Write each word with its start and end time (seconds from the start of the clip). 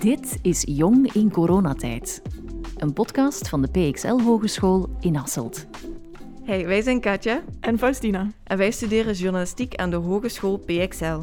Dit 0.00 0.38
is 0.42 0.62
Jong 0.66 1.12
in 1.12 1.30
Coronatijd. 1.30 2.22
Een 2.76 2.92
podcast 2.92 3.48
van 3.48 3.62
de 3.62 3.68
PXL 3.68 4.20
Hogeschool 4.20 4.88
in 5.00 5.14
Hasselt. 5.14 5.66
Hey, 6.42 6.66
wij 6.66 6.82
zijn 6.82 7.00
Katja 7.00 7.42
En 7.60 7.78
Faustina. 7.78 8.30
en 8.44 8.58
wij 8.58 8.70
studeren 8.70 9.14
journalistiek 9.14 9.74
aan 9.74 9.90
de 9.90 9.96
Hogeschool 9.96 10.58
PXL. 10.58 11.18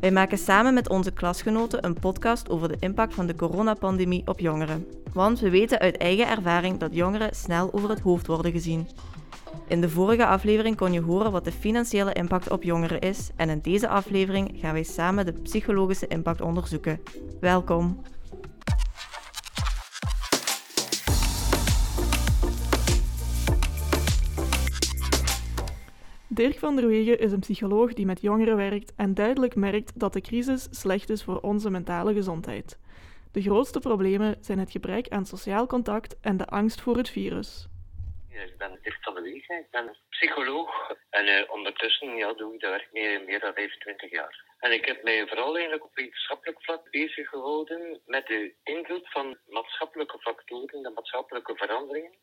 Wij 0.00 0.10
maken 0.10 0.38
samen 0.38 0.74
met 0.74 0.88
onze 0.88 1.12
klasgenoten 1.12 1.84
een 1.84 1.98
podcast 1.98 2.48
over 2.48 2.68
de 2.68 2.76
impact 2.80 3.14
van 3.14 3.26
de 3.26 3.34
coronapandemie 3.34 4.26
op 4.26 4.40
jongeren. 4.40 4.86
Want 5.12 5.40
we 5.40 5.50
weten 5.50 5.78
uit 5.78 5.96
eigen 5.96 6.28
ervaring 6.28 6.78
dat 6.78 6.94
jongeren 6.94 7.34
snel 7.34 7.72
over 7.72 7.88
het 7.88 8.00
hoofd 8.00 8.26
worden 8.26 8.52
gezien. 8.52 8.86
In 9.70 9.80
de 9.80 9.88
vorige 9.88 10.26
aflevering 10.26 10.76
kon 10.76 10.92
je 10.92 11.00
horen 11.00 11.32
wat 11.32 11.44
de 11.44 11.52
financiële 11.52 12.12
impact 12.12 12.50
op 12.50 12.62
jongeren 12.62 13.00
is 13.00 13.30
en 13.36 13.48
in 13.48 13.60
deze 13.60 13.88
aflevering 13.88 14.50
gaan 14.54 14.72
wij 14.72 14.82
samen 14.82 15.26
de 15.26 15.32
psychologische 15.32 16.06
impact 16.06 16.40
onderzoeken. 16.40 17.00
Welkom! 17.40 18.02
Dirk 26.28 26.58
van 26.58 26.76
der 26.76 26.86
Wegen 26.86 27.20
is 27.20 27.32
een 27.32 27.40
psycholoog 27.40 27.92
die 27.92 28.06
met 28.06 28.20
jongeren 28.20 28.56
werkt 28.56 28.92
en 28.96 29.14
duidelijk 29.14 29.54
merkt 29.54 29.92
dat 29.94 30.12
de 30.12 30.20
crisis 30.20 30.68
slecht 30.70 31.10
is 31.10 31.22
voor 31.22 31.40
onze 31.40 31.70
mentale 31.70 32.12
gezondheid. 32.12 32.78
De 33.30 33.42
grootste 33.42 33.78
problemen 33.78 34.36
zijn 34.40 34.58
het 34.58 34.70
gebrek 34.70 35.08
aan 35.08 35.26
sociaal 35.26 35.66
contact 35.66 36.16
en 36.20 36.36
de 36.36 36.46
angst 36.46 36.80
voor 36.80 36.96
het 36.96 37.08
virus. 37.08 37.69
Ja, 38.32 38.42
ik 38.42 38.56
ben 38.58 38.78
Dirk 38.82 38.98
van 39.00 39.14
de 39.14 39.20
Wegen, 39.20 39.58
ik 39.58 39.70
ben 39.70 39.96
psycholoog 40.08 40.96
en 41.10 41.26
eh, 41.26 41.50
ondertussen 41.50 42.16
ja, 42.16 42.32
doe 42.32 42.54
ik 42.54 42.60
dat 42.60 42.70
werk 42.70 42.92
meer, 42.92 43.24
meer 43.24 43.40
dan 43.40 43.54
25 43.54 44.10
jaar. 44.10 44.44
En 44.58 44.72
ik 44.72 44.84
heb 44.84 45.02
mij 45.02 45.26
vooral 45.26 45.54
eigenlijk 45.54 45.84
op 45.84 45.94
wetenschappelijk 45.94 46.62
vlak 46.62 46.90
bezig 46.90 47.28
gehouden 47.28 48.00
met 48.06 48.26
de 48.26 48.54
invloed 48.62 49.10
van 49.10 49.38
maatschappelijke 49.46 50.18
factoren, 50.18 50.82
de 50.82 50.90
maatschappelijke 50.90 51.56
veranderingen, 51.56 52.14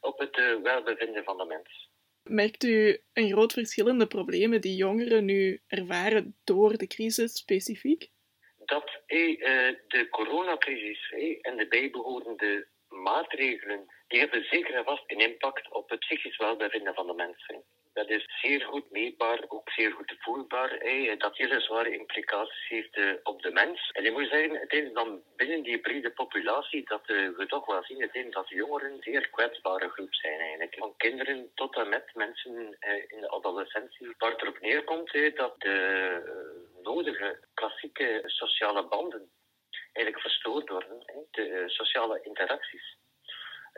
op 0.00 0.18
het 0.18 0.36
eh, 0.36 0.56
welbevinden 0.62 1.24
van 1.24 1.36
de 1.36 1.44
mens. 1.44 1.88
Merkt 2.28 2.64
u 2.64 3.00
een 3.12 3.30
groot 3.30 3.52
verschil 3.52 3.88
in 3.88 3.98
de 3.98 4.06
problemen 4.06 4.60
die 4.60 4.76
jongeren 4.76 5.24
nu 5.24 5.60
ervaren 5.66 6.36
door 6.44 6.76
de 6.76 6.86
crisis 6.86 7.36
specifiek? 7.36 8.10
Dat 8.64 9.00
eh, 9.06 9.30
eh, 9.30 9.76
de 9.88 10.08
coronacrisis 10.10 11.10
eh, 11.10 11.38
en 11.40 11.56
de 11.56 11.68
bijbehorende 11.68 12.66
maatregelen, 12.88 13.86
die 14.08 14.20
hebben 14.20 14.44
zeker 14.44 14.74
en 14.74 14.84
vast 14.84 15.02
een 15.06 15.20
impact 15.20 15.72
op 15.72 15.90
het 15.90 15.98
psychisch 15.98 16.36
welbevinden 16.36 16.94
van 16.94 17.06
de 17.06 17.14
mensen. 17.14 17.62
Dat 17.92 18.08
is 18.08 18.26
zeer 18.42 18.60
goed 18.60 18.90
meetbaar, 18.90 19.44
ook 19.48 19.70
zeer 19.70 19.92
goed 19.92 20.14
voelbaar, 20.18 20.70
hè, 20.70 21.16
dat 21.16 21.36
hele 21.36 21.60
zware 21.60 21.92
implicaties 21.98 22.68
heeft 22.68 22.94
eh, 22.94 23.12
op 23.22 23.42
de 23.42 23.50
mens. 23.50 23.90
En 23.90 24.04
ik 24.04 24.12
moet 24.12 24.28
zeggen, 24.28 24.56
het 24.56 24.72
is 24.72 24.92
dan 24.92 25.22
binnen 25.36 25.62
die 25.62 25.78
brede 25.78 26.10
populatie 26.10 26.84
dat 26.88 27.00
eh, 27.06 27.28
we 27.36 27.46
toch 27.46 27.66
wel 27.66 27.82
zien 27.84 28.30
dat 28.30 28.48
jongeren 28.48 28.92
een 28.92 29.02
zeer 29.02 29.28
kwetsbare 29.28 29.88
groep 29.88 30.14
zijn 30.14 30.40
eigenlijk. 30.40 30.74
Van 30.78 30.96
kinderen 30.96 31.50
tot 31.54 31.76
en 31.76 31.88
met 31.88 32.10
mensen 32.14 32.76
eh, 32.80 32.94
in 33.08 33.20
de 33.20 33.30
adolescentie. 33.30 34.14
Waar 34.18 34.30
het 34.30 34.42
erop 34.42 34.60
neerkomt 34.60 35.12
dat 35.34 35.60
de 35.60 35.78
nodige 36.82 37.38
klassieke 37.54 38.22
sociale 38.24 38.86
banden 38.86 39.30
eigenlijk 39.92 40.20
verstoord 40.20 40.68
worden, 40.68 41.02
de 41.30 41.64
sociale 41.66 42.20
interacties 42.22 42.97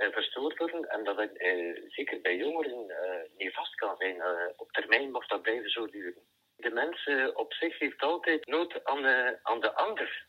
verstoord 0.09 0.59
worden 0.59 0.89
en 0.89 1.05
dat 1.05 1.17
het 1.17 1.37
eh, 1.37 1.83
zeker 1.89 2.21
bij 2.21 2.37
jongeren 2.37 2.91
eh, 2.91 3.21
niet 3.37 3.55
vast 3.55 3.75
kan 3.75 3.97
zijn. 3.97 4.21
Eh, 4.21 4.47
op 4.57 4.73
termijn 4.73 5.11
mocht 5.11 5.29
dat 5.29 5.43
blijven 5.43 5.71
zo 5.71 5.87
duren. 5.87 6.23
De 6.57 6.71
mens 6.71 7.09
op 7.35 7.53
zich 7.53 7.79
heeft 7.79 8.03
altijd 8.03 8.47
nood 8.47 8.85
aan 8.85 9.03
de, 9.03 9.39
aan 9.43 9.61
de 9.61 9.75
ander. 9.75 10.29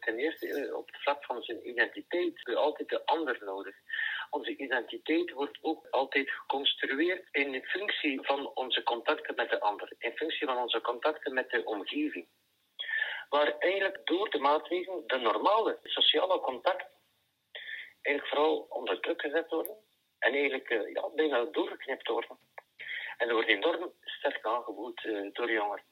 Ten 0.00 0.18
eerste 0.18 0.70
op 0.76 0.86
het 0.86 1.02
vlak 1.02 1.24
van 1.24 1.42
zijn 1.42 1.68
identiteit 1.68 2.32
heb 2.34 2.46
je 2.46 2.56
altijd 2.56 2.88
de 2.88 3.06
ander 3.06 3.38
nodig. 3.44 3.76
Onze 4.30 4.56
identiteit 4.56 5.30
wordt 5.30 5.58
ook 5.62 5.86
altijd 5.90 6.30
geconstrueerd 6.30 7.28
in 7.30 7.64
functie 7.64 8.22
van 8.22 8.54
onze 8.54 8.82
contacten 8.82 9.34
met 9.34 9.50
de 9.50 9.60
ander, 9.60 9.92
in 9.98 10.16
functie 10.16 10.46
van 10.46 10.56
onze 10.56 10.80
contacten 10.80 11.34
met 11.34 11.50
de 11.50 11.64
omgeving. 11.64 12.28
Waar 13.28 13.58
eigenlijk 13.58 14.00
door 14.06 14.30
de 14.30 14.38
maatregelen 14.38 15.06
de 15.06 15.18
normale 15.18 15.78
sociale 15.82 16.40
contacten 16.40 16.99
eigenlijk 18.02 18.34
vooral 18.34 18.66
onder 18.68 19.00
druk 19.00 19.20
gezet 19.20 19.48
worden 19.48 19.76
en 20.20 20.32
eigenlijk 20.32 20.70
eh, 20.70 20.92
ja, 20.92 21.08
bijna 21.14 21.44
doorgeknipt 21.44 22.08
worden. 22.08 22.38
En 23.16 23.26
dat 23.26 23.36
wordt 23.36 23.48
enorm 23.48 23.92
sterk 24.00 24.44
aangevoeld 24.46 25.04
eh, 25.04 25.32
door 25.32 25.50
jongeren. 25.50 25.84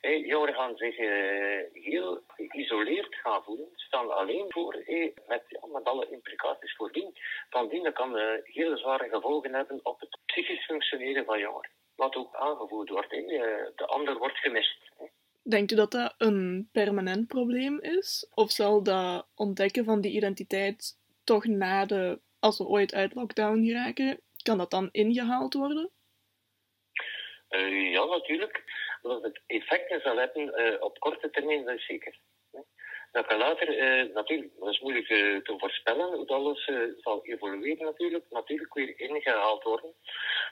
Jongeren 0.00 0.54
gaan 0.54 0.76
zich 0.76 0.96
eh, 0.96 1.82
heel 1.82 2.22
geïsoleerd 2.26 3.14
gaan 3.14 3.42
voelen, 3.42 3.68
staan 3.74 4.10
alleen 4.10 4.46
voor, 4.48 4.82
hey, 4.84 5.14
met, 5.26 5.42
ja, 5.48 5.66
met 5.66 5.84
alle 5.84 6.08
implicaties 6.10 6.76
voordien. 6.76 7.12
Van 7.50 7.68
die 7.68 7.82
dat 7.82 7.94
kan 7.94 8.16
hele 8.42 8.76
zware 8.76 9.08
gevolgen 9.08 9.54
hebben 9.54 9.80
op 9.82 10.00
het 10.00 10.18
psychisch 10.26 10.64
functioneren 10.64 11.24
van 11.24 11.38
jongeren. 11.38 11.70
Wat 11.96 12.16
ook 12.16 12.34
aangevoerd 12.34 12.88
wordt, 12.88 13.10
de 13.10 13.86
ander 13.86 14.18
wordt 14.18 14.38
gemist. 14.38 14.90
Denkt 15.42 15.72
u 15.72 15.74
dat 15.74 15.90
dat 15.90 16.14
een 16.18 16.68
permanent 16.72 17.26
probleem 17.26 17.80
is? 17.80 18.30
Of 18.34 18.50
zal 18.50 18.82
dat 18.82 19.26
ontdekken 19.34 19.84
van 19.84 20.00
die 20.00 20.12
identiteit 20.12 20.98
toch 21.28 21.44
na 21.44 21.86
de, 21.86 22.20
als 22.38 22.58
we 22.58 22.64
ooit 22.64 22.94
uit 22.94 23.14
lockdown 23.14 23.64
geraken, 23.64 24.20
kan 24.42 24.58
dat 24.58 24.70
dan 24.70 24.88
ingehaald 24.92 25.54
worden? 25.54 25.90
Eh, 27.48 27.92
ja, 27.92 28.04
natuurlijk. 28.04 28.62
Dat 29.02 29.22
het 29.22 29.40
effecten 29.46 30.00
zal 30.00 30.16
hebben 30.16 30.54
eh, 30.54 30.82
op 30.82 30.98
korte 30.98 31.30
termijn, 31.30 31.64
dat 31.64 31.74
is 31.74 31.86
zeker. 31.86 32.18
Dat 33.12 33.26
kan 33.26 33.38
later, 33.38 33.78
eh, 33.78 34.14
natuurlijk, 34.14 34.52
dat 34.58 34.68
is 34.68 34.80
moeilijk 34.80 35.06
te 35.06 35.54
voorspellen 35.58 36.06
hoe 36.06 36.26
dat 36.26 36.36
alles 36.36 36.70
zal 36.98 37.24
evolueren 37.24 37.84
natuurlijk, 37.84 38.24
natuurlijk 38.30 38.74
weer 38.74 39.00
ingehaald 39.00 39.62
worden. 39.62 39.94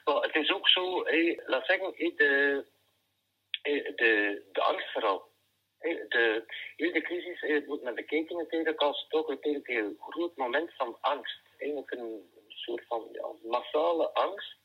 Maar 0.03 0.21
het 0.21 0.35
is 0.35 0.51
ook 0.51 0.69
zo, 0.69 1.03
laat 1.45 1.65
zeggen, 1.65 1.93
eh, 3.67 3.83
de, 3.83 3.93
de, 3.95 4.41
de 4.51 4.61
angst 4.61 4.91
vooral. 4.91 5.29
De 5.79 7.01
crisis 7.03 7.41
eh, 7.41 7.67
wordt 7.67 7.83
men 7.83 7.95
bekeken 7.95 8.37
natuurlijk 8.37 8.81
als 8.81 9.05
toch 9.09 9.27
een 9.27 9.59
heel 9.63 9.93
groot 9.99 10.35
moment 10.35 10.73
van 10.75 10.97
angst. 11.01 11.41
Eigenlijk 11.57 11.91
een 11.91 12.29
soort 12.47 12.85
van 12.87 13.07
ja, 13.11 13.27
massale 13.43 14.13
angst 14.13 14.57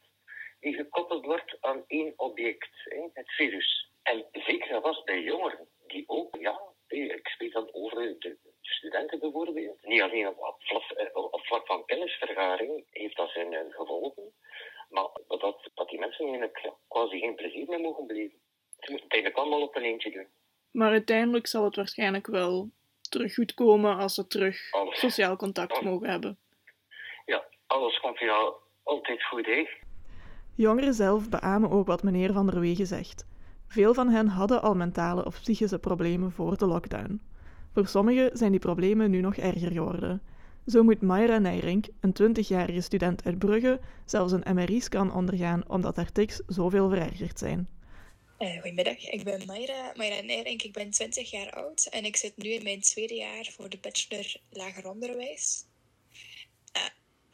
die 0.60 0.74
gekoppeld 0.74 1.24
wordt 1.24 1.56
aan 1.60 1.84
één 1.86 2.12
object, 2.16 2.70
het 3.12 3.30
virus. 3.30 3.90
En 4.02 4.26
zeker 4.32 4.80
vast 4.80 5.04
bij 5.04 5.22
jongeren, 5.22 5.68
die 5.86 6.04
ook, 6.06 6.36
ja, 6.40 6.60
ik 6.88 7.28
spreek 7.28 7.52
dan 7.52 7.68
over 7.72 8.18
de 8.18 8.36
studenten 8.60 9.18
bijvoorbeeld. 9.18 9.82
Niet 9.82 10.02
alleen 10.02 10.28
op, 10.28 10.38
op, 10.38 10.56
vlak, 10.58 11.62
eh, 11.62 11.66
van 11.66 11.84
kennisvergaring 11.84 12.84
heeft 12.90 13.16
dat 13.16 13.30
zijn 13.30 13.52
eh, 13.52 13.60
gevolgen, 13.68 14.32
maar 14.88 15.08
dat, 15.28 15.70
dat 15.74 15.88
die 15.88 15.98
mensen 15.98 16.24
eigenlijk 16.24 16.58
ja, 16.58 16.74
quasi 16.88 17.18
geen 17.18 17.34
plezier 17.34 17.68
meer 17.68 17.80
mogen 17.80 18.06
beleven. 18.06 18.38
Ze 18.78 18.90
moeten 18.90 19.08
het 19.08 19.12
eigenlijk 19.12 19.36
allemaal 19.36 19.62
op 19.62 19.76
een 19.76 19.82
eentje 19.82 20.10
doen. 20.10 20.28
Maar 20.70 20.91
uiteindelijk 21.02 21.46
zal 21.46 21.64
het 21.64 21.76
waarschijnlijk 21.76 22.26
wel 22.26 22.70
terug 23.00 23.34
goed 23.34 23.54
komen 23.54 23.96
als 23.96 24.14
ze 24.14 24.26
terug 24.26 24.72
Alles. 24.72 24.98
sociaal 24.98 25.36
contact 25.36 25.82
mogen 25.82 26.10
hebben. 26.10 26.38
Ja, 27.26 27.44
alles 27.66 28.00
komt 28.00 28.18
ja 28.18 28.52
altijd 28.82 29.24
goed, 29.24 29.46
hè. 29.46 29.68
Jongeren 30.54 30.94
zelf 30.94 31.28
beamen 31.28 31.70
ook 31.70 31.86
wat 31.86 32.02
meneer 32.02 32.32
Van 32.32 32.46
der 32.46 32.60
Wegen 32.60 32.86
zegt. 32.86 33.26
Veel 33.68 33.94
van 33.94 34.08
hen 34.08 34.26
hadden 34.28 34.62
al 34.62 34.74
mentale 34.74 35.24
of 35.24 35.40
psychische 35.40 35.78
problemen 35.78 36.32
voor 36.32 36.58
de 36.58 36.66
lockdown. 36.66 37.20
Voor 37.74 37.86
sommigen 37.86 38.36
zijn 38.36 38.50
die 38.50 38.60
problemen 38.60 39.10
nu 39.10 39.20
nog 39.20 39.36
erger 39.36 39.72
geworden. 39.72 40.22
Zo 40.66 40.82
moet 40.82 41.02
Mayra 41.02 41.38
Nijrink, 41.38 41.86
een 42.00 42.14
20-jarige 42.22 42.80
student 42.80 43.24
uit 43.24 43.38
Brugge, 43.38 43.80
zelfs 44.04 44.32
een 44.32 44.54
MRI-scan 44.54 45.12
ondergaan 45.14 45.68
omdat 45.68 45.96
haar 45.96 46.12
tics 46.12 46.42
zoveel 46.46 46.88
verergerd 46.88 47.38
zijn. 47.38 47.68
Eh, 48.42 48.52
goedemiddag, 48.52 49.08
ik 49.10 49.24
ben 49.24 49.46
Mayra, 49.46 49.92
Mayra 49.96 50.20
Nijrink, 50.20 50.62
ik 50.62 50.72
ben 50.72 50.90
20 50.90 51.30
jaar 51.30 51.50
oud 51.50 51.86
en 51.90 52.04
ik 52.04 52.16
zit 52.16 52.36
nu 52.36 52.48
in 52.48 52.62
mijn 52.62 52.80
tweede 52.80 53.14
jaar 53.14 53.48
voor 53.56 53.68
de 53.68 53.78
bachelor 53.78 54.36
lager 54.50 54.88
onderwijs. 54.88 55.64
Eh, 56.72 56.82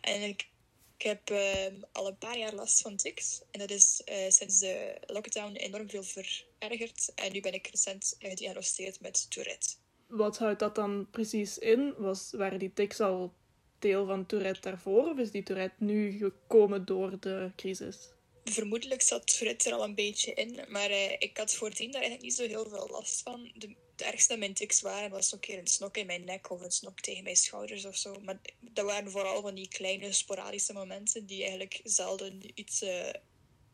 en 0.01 0.23
ik, 0.23 0.49
ik 0.97 1.03
heb 1.03 1.31
ehm, 1.31 1.75
al 1.93 2.07
een 2.07 2.19
paar 2.19 2.39
jaar 2.39 2.55
last 2.55 2.81
van 2.81 2.97
tics 2.97 3.43
en 3.51 3.59
dat 3.59 3.71
is 3.71 4.03
eh, 4.05 4.31
sinds 4.31 4.59
de 4.59 4.97
lockdown 5.07 5.53
enorm 5.53 5.91
veel 5.91 6.03
verergerd 6.03 7.13
en 7.15 7.33
nu 7.33 7.41
ben 7.41 7.55
ik 7.55 7.67
recent 7.67 8.17
gediagnosticeerd 8.19 9.01
met 9.01 9.31
Tourette. 9.31 9.69
Wat 10.07 10.39
houdt 10.39 10.59
dat 10.59 10.75
dan 10.75 11.11
precies 11.11 11.59
in? 11.59 11.95
Was, 11.97 12.31
waren 12.33 12.59
die 12.59 12.73
tics 12.73 13.01
al 13.01 13.35
deel 13.79 14.07
van 14.07 14.27
Tourette 14.27 14.61
daarvoor 14.61 15.11
of 15.11 15.19
is 15.19 15.31
die 15.31 15.43
Tourette 15.43 15.85
nu 15.85 16.19
gekomen 16.19 16.85
door 16.85 17.21
de 17.21 17.51
crisis? 17.57 18.17
Vermoedelijk 18.51 19.03
zat 19.03 19.37
Tourette 19.37 19.69
er 19.69 19.75
al 19.75 19.85
een 19.85 19.95
beetje 19.95 20.35
in, 20.35 20.65
maar 20.69 20.91
eh, 20.91 21.13
ik 21.19 21.37
had 21.37 21.55
voordien 21.55 21.91
daar 21.91 22.01
eigenlijk 22.01 22.23
niet 22.23 22.35
zo 22.35 22.47
heel 22.47 22.69
veel 22.69 22.89
last 22.91 23.23
van. 23.23 23.53
De, 23.55 23.77
ergste 23.97 24.37
mijn 24.37 24.55
tics 24.55 24.81
waren 24.81 25.11
was 25.11 25.33
een 25.33 25.41
keer 25.41 25.59
een 25.59 25.67
snok 25.67 25.97
in 25.97 26.07
mijn 26.07 26.25
nek 26.25 26.51
of 26.51 26.61
een 26.61 26.71
snok 26.71 27.01
tegen 27.01 27.23
mijn 27.23 27.37
schouders 27.37 27.85
of 27.85 27.97
zo. 27.97 28.21
Maar 28.21 28.39
dat 28.61 28.85
waren 28.85 29.11
vooral 29.11 29.43
van 29.43 29.55
die 29.55 29.69
kleine 29.69 30.13
sporadische 30.13 30.73
momenten 30.73 31.27
die 31.27 31.41
eigenlijk 31.41 31.81
zelden 31.85 32.41
iets 32.55 32.83
eh, 32.83 33.13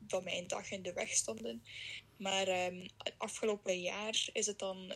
van 0.08 0.24
mijn 0.24 0.46
dag 0.46 0.70
in 0.70 0.82
de 0.82 0.92
weg 0.92 1.10
stonden. 1.10 1.62
Maar 2.16 2.48
ehm, 2.48 2.88
afgelopen 3.18 3.80
jaar 3.80 4.28
is 4.32 4.46
het 4.46 4.58
dan 4.58 4.92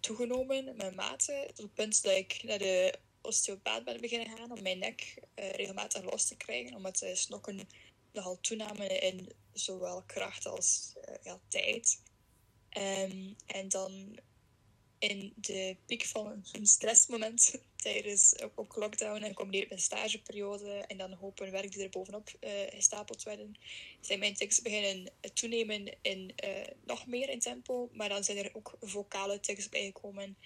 toegenomen, 0.00 0.76
mijn 0.76 0.94
maten. 0.94 1.46
Tot 1.46 1.58
het 1.58 1.74
punt 1.74 2.02
dat 2.02 2.16
ik 2.16 2.42
naar 2.42 2.58
de 2.58 2.94
osteopaat 3.20 3.84
ben 3.84 4.00
beginnen 4.00 4.36
gaan 4.36 4.52
om 4.52 4.62
mijn 4.62 4.78
nek 4.78 5.22
regelmatig 5.34 6.02
los 6.02 6.26
te 6.26 6.36
krijgen, 6.36 6.74
omdat 6.74 6.98
de 6.98 7.14
snokken 7.14 7.68
nogal 8.12 8.40
toenamen 8.40 9.02
in 9.02 9.32
zowel 9.52 10.02
kracht 10.02 10.46
als 10.46 10.94
ja, 11.22 11.40
tijd. 11.48 12.02
Um, 12.78 13.36
en 13.46 13.68
dan 13.68 14.18
in 14.98 15.32
de 15.36 15.76
piek 15.86 16.04
van 16.04 16.44
een 16.52 16.66
stressmoment 16.66 17.60
tijdens 17.76 18.34
ook 18.54 18.76
lockdown 18.76 19.22
en 19.22 19.34
combineerd 19.34 19.70
met 19.70 19.82
stageperiode 19.82 20.70
en 20.70 20.96
dan 20.96 21.12
hopen 21.12 21.50
werk 21.50 21.72
die 21.72 21.82
er 21.82 21.90
bovenop 21.90 22.30
uh, 22.40 22.50
gestapeld 22.68 23.22
werden, 23.22 23.56
zijn 24.00 24.18
mijn 24.18 24.34
tics 24.34 24.62
beginnen 24.62 25.12
toenemen 25.34 25.96
in 26.02 26.34
uh, 26.44 26.50
nog 26.84 27.06
meer 27.06 27.28
in 27.28 27.38
tempo, 27.38 27.90
maar 27.92 28.08
dan 28.08 28.24
zijn 28.24 28.38
er 28.38 28.50
ook 28.52 28.76
vocale 28.80 29.40
tics 29.40 29.68
bijgekomen. 29.68 30.36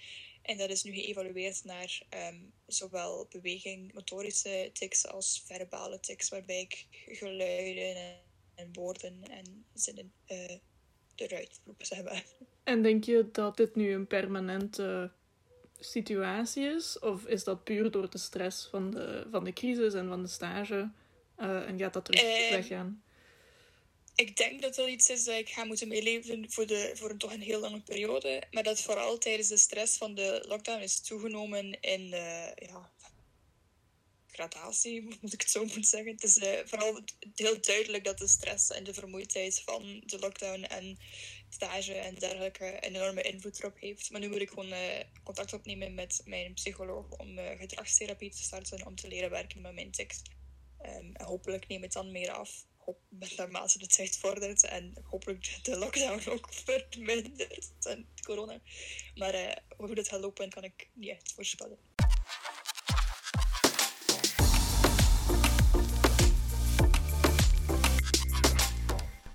En 0.43 0.57
dat 0.57 0.69
is 0.69 0.83
nu 0.83 0.91
geëvalueerd 0.91 1.63
naar 1.63 2.01
um, 2.31 2.53
zowel 2.65 3.27
beweging, 3.29 3.93
motorische 3.93 4.69
tics 4.73 5.07
als 5.07 5.43
verbale 5.45 5.99
tics, 5.99 6.29
waarbij 6.29 6.59
ik 6.59 6.85
geluiden 7.17 7.95
en, 7.95 8.19
en 8.55 8.69
woorden 8.73 9.23
en 9.23 9.65
zinnen 9.73 10.13
uh, 10.27 10.57
eruit 11.15 11.61
roep, 11.65 11.83
zeg 11.83 12.03
maar. 12.03 12.25
En 12.63 12.81
denk 12.81 13.03
je 13.03 13.29
dat 13.31 13.57
dit 13.57 13.75
nu 13.75 13.93
een 13.93 14.07
permanente 14.07 15.11
situatie 15.79 16.63
is? 16.63 16.99
Of 16.99 17.25
is 17.25 17.43
dat 17.43 17.63
puur 17.63 17.91
door 17.91 18.09
de 18.09 18.17
stress 18.17 18.67
van 18.67 18.91
de, 18.91 19.27
van 19.31 19.43
de 19.43 19.53
crisis 19.53 19.93
en 19.93 20.07
van 20.07 20.21
de 20.21 20.27
stage? 20.29 20.91
Uh, 21.39 21.67
en 21.67 21.79
gaat 21.79 21.93
dat 21.93 22.05
terug 22.05 22.23
uh, 22.23 22.49
weggaan? 22.49 23.03
Ik 24.15 24.35
denk 24.37 24.61
dat 24.61 24.75
dat 24.75 24.87
iets 24.87 25.09
is 25.09 25.23
dat 25.23 25.35
ik 25.35 25.49
ga 25.49 25.63
moeten 25.63 25.87
meeleven 25.87 26.51
voor, 26.51 26.67
de, 26.67 26.91
voor 26.95 27.09
een, 27.09 27.17
toch 27.17 27.33
een 27.33 27.41
heel 27.41 27.59
lange 27.59 27.81
periode. 27.81 28.43
Maar 28.51 28.63
dat 28.63 28.81
vooral 28.81 29.17
tijdens 29.17 29.47
de 29.47 29.57
stress 29.57 29.97
van 29.97 30.15
de 30.15 30.45
lockdown 30.47 30.81
is 30.81 31.01
toegenomen 31.01 31.79
in 31.81 32.01
uh, 32.01 32.53
ja, 32.55 32.91
gradatie, 34.27 35.01
moet 35.21 35.33
ik 35.33 35.41
het 35.41 35.49
zo 35.49 35.63
moeten 35.63 35.83
zeggen. 35.83 36.11
Het 36.11 36.23
is 36.23 36.37
uh, 36.37 36.59
vooral 36.65 36.99
heel 37.35 37.61
duidelijk 37.61 38.03
dat 38.03 38.17
de 38.17 38.27
stress 38.27 38.69
en 38.69 38.83
de 38.83 38.93
vermoeidheid 38.93 39.61
van 39.65 40.03
de 40.05 40.19
lockdown 40.19 40.63
en 40.63 40.97
stage 41.49 41.93
en 41.93 42.15
dergelijke 42.15 42.79
enorme 42.79 43.21
invloed 43.21 43.59
erop 43.59 43.79
heeft. 43.79 44.11
Maar 44.11 44.19
nu 44.19 44.29
moet 44.29 44.41
ik 44.41 44.49
gewoon 44.49 44.71
uh, 44.71 44.99
contact 45.23 45.53
opnemen 45.53 45.93
met 45.93 46.21
mijn 46.25 46.53
psycholoog 46.53 47.09
om 47.09 47.37
gedragstherapie 47.37 48.31
te 48.31 48.43
starten, 48.43 48.85
om 48.85 48.95
te 48.95 49.07
leren 49.07 49.29
werken 49.29 49.61
met 49.61 49.73
mijn 49.73 49.91
tekst. 49.91 50.29
Um, 50.81 51.15
en 51.15 51.25
hopelijk 51.25 51.67
neemt 51.67 51.83
het 51.83 51.93
dan 51.93 52.11
meer 52.11 52.31
af, 52.31 52.65
hoop, 52.85 52.97
naarmate 53.37 53.79
de 53.79 53.87
tijd 53.87 54.17
vordert 54.17 54.63
en 54.63 54.93
hopelijk 55.03 55.59
de 55.61 55.77
lockdown 55.77 56.29
ook 56.33 56.47
vermindert 56.51 57.71
en 57.83 58.07
corona. 58.25 58.59
Maar 59.15 59.33
uh, 59.33 59.51
hoe 59.77 59.95
dat 59.95 60.07
gaat 60.07 60.21
lopen 60.21 60.49
kan 60.49 60.63
ik 60.63 60.89
niet 60.93 61.09
echt 61.09 61.33
voorspellen. 61.33 61.77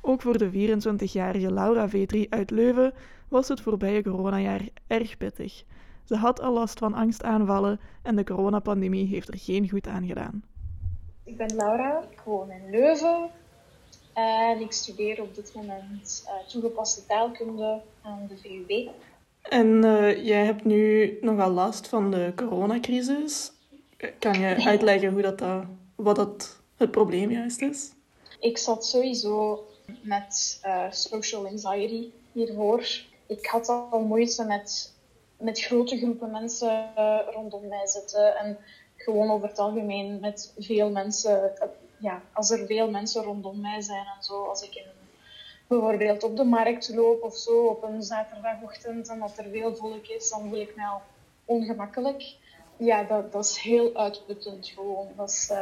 Ook 0.01 0.23
voor 0.23 0.39
de 0.39 0.51
24-jarige 0.51 1.53
Laura 1.53 1.89
V3 1.89 2.29
uit 2.29 2.51
Leuven 2.51 2.95
was 3.29 3.49
het 3.49 3.61
voorbije 3.61 4.03
coronajaar 4.03 4.69
erg 4.87 5.17
pittig. 5.17 5.65
Ze 6.05 6.17
had 6.17 6.41
al 6.41 6.53
last 6.53 6.79
van 6.79 6.95
angstaanvallen 6.95 7.81
en 8.03 8.17
de 8.17 8.25
coronapandemie 8.25 9.07
heeft 9.07 9.29
er 9.29 9.39
geen 9.39 9.69
goed 9.69 9.87
aan 9.87 10.07
gedaan. 10.07 10.43
Ik 11.29 11.37
ben 11.37 11.57
Laura, 11.57 12.03
ik 12.11 12.21
woon 12.25 12.51
in 12.51 12.71
Leuven 12.71 13.31
en 14.15 14.61
ik 14.61 14.73
studeer 14.73 15.23
op 15.23 15.35
dit 15.35 15.55
moment 15.55 16.25
uh, 16.27 16.49
toegepaste 16.49 17.07
taalkunde 17.07 17.81
aan 18.03 18.29
de 18.29 18.37
VUB. 18.37 18.91
En 19.43 19.67
uh, 19.67 20.25
jij 20.27 20.45
hebt 20.45 20.65
nu 20.65 21.19
nogal 21.21 21.51
last 21.51 21.89
van 21.89 22.11
de 22.11 22.33
coronacrisis. 22.37 23.53
Kan 24.19 24.41
je 24.41 24.55
uitleggen 24.73 25.13
hoe 25.13 25.23
dat, 25.23 25.41
uh, 25.41 25.61
wat 25.95 26.17
dat 26.17 26.59
het 26.77 26.91
probleem 26.91 27.31
juist 27.31 27.61
is? 27.61 27.93
Ik 28.41 28.59
zat 28.59 28.87
sowieso 28.87 29.67
met 30.03 30.61
uh, 30.65 30.91
social 30.91 31.47
anxiety 31.47 32.11
hiervoor. 32.33 32.87
Ik 33.27 33.47
had 33.47 33.69
al 33.69 34.01
moeite 34.01 34.45
met, 34.45 34.93
met 35.39 35.61
grote 35.61 35.97
groepen 35.97 36.31
mensen 36.31 36.91
rondom 37.31 37.69
mij 37.69 37.87
zitten. 37.87 38.37
En 38.37 38.59
gewoon 38.99 39.31
over 39.31 39.49
het 39.49 39.59
algemeen 39.59 40.21
met 40.21 40.55
veel 40.59 40.91
mensen. 40.91 41.53
Uh, 41.55 41.69
ja, 41.99 42.23
als 42.33 42.51
er 42.51 42.67
veel 42.67 42.91
mensen 42.91 43.23
rondom 43.23 43.61
mij 43.61 43.81
zijn 43.81 44.07
en 44.17 44.23
zo. 44.23 44.45
Als 44.45 44.63
ik 44.63 44.85
bijvoorbeeld 45.67 46.23
op 46.23 46.37
de 46.37 46.45
markt 46.45 46.89
loop 46.89 47.23
of 47.23 47.37
zo 47.37 47.67
op 47.67 47.83
een 47.83 48.03
zaterdagochtend 48.03 49.09
en 49.09 49.19
dat 49.19 49.39
er 49.39 49.51
veel 49.51 49.77
volk 49.77 50.07
is, 50.07 50.31
dan 50.31 50.49
voel 50.49 50.61
ik 50.61 50.77
mij 50.77 50.87
al 50.87 51.01
ongemakkelijk. 51.45 52.35
Ja, 52.77 53.03
dat, 53.03 53.33
dat 53.33 53.45
is 53.45 53.59
heel 53.59 53.97
uitputtend 53.97 54.69
gewoon. 54.69 55.09
Dat 55.17 55.31
is, 55.31 55.53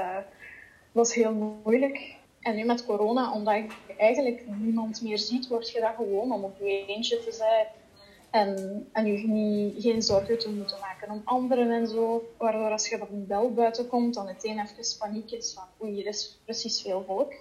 is 0.93 1.15
heel 1.15 1.33
moeilijk. 1.33 2.17
En 2.41 2.57
nu 2.57 2.65
met 2.65 2.87
corona, 2.87 3.33
omdat 3.33 3.57
je 3.57 3.95
eigenlijk 3.97 4.45
niemand 4.47 5.03
meer 5.03 5.19
ziet, 5.19 5.49
word 5.49 5.71
je 5.71 5.81
dat 5.81 5.95
gewoon 5.97 6.33
om 6.33 6.45
op 6.45 6.59
je 6.59 6.87
eentje 6.87 7.25
te 7.25 7.33
zijn. 7.33 7.67
En, 8.37 8.89
en 8.93 9.07
je 9.07 9.75
geen 9.79 10.03
zorgen 10.03 10.39
te 10.39 10.51
moeten 10.51 10.79
maken 10.81 11.11
om 11.11 11.21
anderen 11.25 11.71
en 11.71 11.89
zo. 11.89 12.29
Waardoor 12.39 12.71
als 12.71 12.89
je 12.89 12.99
dan 12.99 13.27
wel 13.29 13.53
buiten 13.53 13.89
komt, 13.89 14.15
dan 14.15 14.25
meteen 14.25 14.59
even 14.59 14.99
paniek 14.99 15.31
is 15.31 15.53
van 15.55 15.65
oei, 15.83 15.93
hier 15.93 16.07
is 16.07 16.41
precies 16.45 16.83
veel 16.83 17.05
volk. 17.07 17.33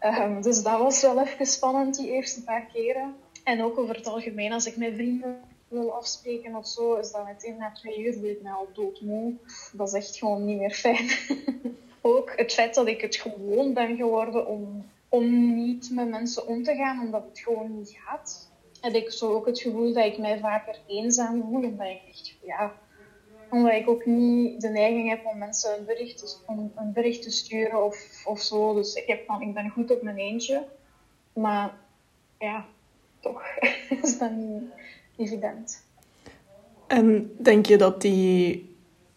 Um, 0.00 0.42
dus 0.42 0.62
dat 0.62 0.78
was 0.78 1.02
wel 1.02 1.20
even 1.20 1.46
spannend 1.46 1.96
die 1.96 2.10
eerste 2.10 2.42
paar 2.42 2.66
keren. 2.72 3.14
En 3.44 3.62
ook 3.62 3.78
over 3.78 3.96
het 3.96 4.06
algemeen, 4.06 4.52
als 4.52 4.66
ik 4.66 4.76
met 4.76 4.94
vrienden 4.94 5.40
wil 5.68 5.92
afspreken 5.92 6.56
of 6.56 6.66
zo, 6.66 6.94
is 6.94 7.12
dat 7.12 7.24
meteen 7.24 7.56
na 7.56 7.72
twee 7.72 8.04
uur 8.04 8.12
voel 8.12 8.30
ik 8.30 8.42
mij 8.42 8.52
al 8.52 8.68
doodmoe. 8.72 9.34
Dat 9.72 9.88
is 9.88 9.94
echt 9.94 10.16
gewoon 10.16 10.44
niet 10.44 10.58
meer 10.58 10.74
fijn. 10.74 11.10
ook 12.00 12.32
het 12.36 12.52
feit 12.52 12.74
dat 12.74 12.86
ik 12.86 13.00
het 13.00 13.16
gewoon 13.16 13.72
ben 13.72 13.96
geworden 13.96 14.46
om, 14.46 14.84
om 15.08 15.54
niet 15.54 15.90
met 15.90 16.08
mensen 16.08 16.46
om 16.46 16.62
te 16.62 16.74
gaan, 16.74 17.00
omdat 17.00 17.24
het 17.28 17.38
gewoon 17.38 17.78
niet 17.78 17.98
gaat. 18.04 18.50
Heb 18.82 18.94
ik 18.94 19.10
zo 19.10 19.32
ook 19.32 19.46
het 19.46 19.60
gevoel 19.60 19.92
dat 19.92 20.04
ik 20.04 20.18
mij 20.18 20.38
vaker 20.38 20.78
eenzaam 20.86 21.42
voel, 21.42 21.64
omdat 21.64 21.86
ik 21.86 22.00
echt, 22.08 22.34
ja, 22.44 22.72
omdat 23.50 23.72
ik 23.72 23.88
ook 23.88 24.06
niet 24.06 24.60
de 24.60 24.68
neiging 24.68 25.08
heb 25.08 25.26
om 25.26 25.38
mensen 25.38 25.78
een 25.78 25.84
bericht 25.84 26.18
te, 26.18 26.36
om 26.46 26.72
een 26.76 26.92
bericht 26.92 27.22
te 27.22 27.30
sturen 27.30 27.84
of, 27.84 28.22
of 28.24 28.40
zo. 28.40 28.74
Dus 28.74 28.94
ik, 28.94 29.06
heb 29.06 29.24
van, 29.26 29.42
ik 29.42 29.54
ben 29.54 29.70
goed 29.70 29.90
op 29.90 30.02
mijn 30.02 30.16
eentje. 30.16 30.64
Maar 31.32 31.74
ja, 32.38 32.66
toch 33.20 33.42
is 34.02 34.18
dat 34.18 34.30
niet 34.30 34.62
evident. 35.16 35.84
En 36.86 37.32
denk 37.38 37.66
je 37.66 37.76
dat 37.76 38.00
die 38.00 38.70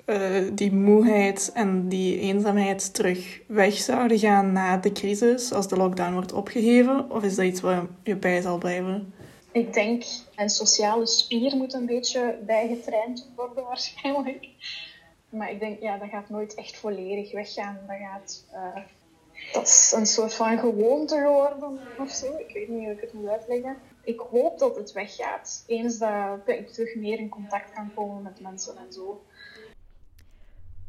uh, 0.06 0.42
die 0.54 0.74
moeheid 0.74 1.52
en 1.54 1.90
die 1.90 2.20
eenzaamheid 2.20 2.94
terug 2.94 3.42
weg 3.48 3.74
zouden 3.74 4.20
gaan 4.20 4.52
na 4.52 4.78
de 4.78 4.92
crisis, 4.92 5.54
als 5.54 5.68
de 5.68 5.78
lockdown 5.78 6.14
wordt 6.14 6.34
opgeheven? 6.34 7.12
Of 7.12 7.24
is 7.24 7.36
dat 7.36 7.46
iets 7.46 7.62
waar 7.62 7.86
je 8.04 8.16
bij 8.16 8.42
zal 8.42 8.58
blijven? 8.58 9.14
Ik 9.56 9.74
denk, 9.74 10.04
een 10.36 10.50
sociale 10.50 11.08
spier 11.08 11.56
moet 11.56 11.74
een 11.74 11.86
beetje 11.86 12.40
bijgetraind 12.46 13.30
worden 13.36 13.64
waarschijnlijk. 13.64 14.48
Maar 15.30 15.52
ik 15.52 15.60
denk, 15.60 15.82
ja, 15.82 15.98
dat 15.98 16.10
gaat 16.10 16.30
nooit 16.30 16.54
echt 16.54 16.78
volledig 16.78 17.32
weggaan. 17.32 17.80
Dat 17.88 17.98
gaat... 17.98 18.46
Uh, 18.54 18.84
dat 19.54 19.68
is 19.68 19.94
een 19.96 20.06
soort 20.06 20.34
van 20.34 20.60
gewoonte 20.60 21.16
geworden 21.16 21.80
of 22.00 22.10
zo. 22.10 22.38
Ik 22.38 22.54
weet 22.54 22.68
niet 22.68 22.84
hoe 22.84 22.94
ik 22.94 23.02
het 23.02 23.14
moet 23.14 23.28
uitleggen. 23.28 23.78
Ik 24.04 24.20
hoop 24.20 24.60
dat 24.60 24.76
het 24.76 24.92
weggaat. 24.92 25.64
Eens 25.68 25.98
dat 25.98 26.40
ik 26.46 26.68
terug 26.68 26.96
meer 26.96 27.20
in 27.20 27.30
contact 27.30 27.74
kan 27.74 27.94
komen 27.94 28.24
met 28.24 28.40
mensen 28.40 28.78
en 28.78 28.94
zo. 28.94 29.24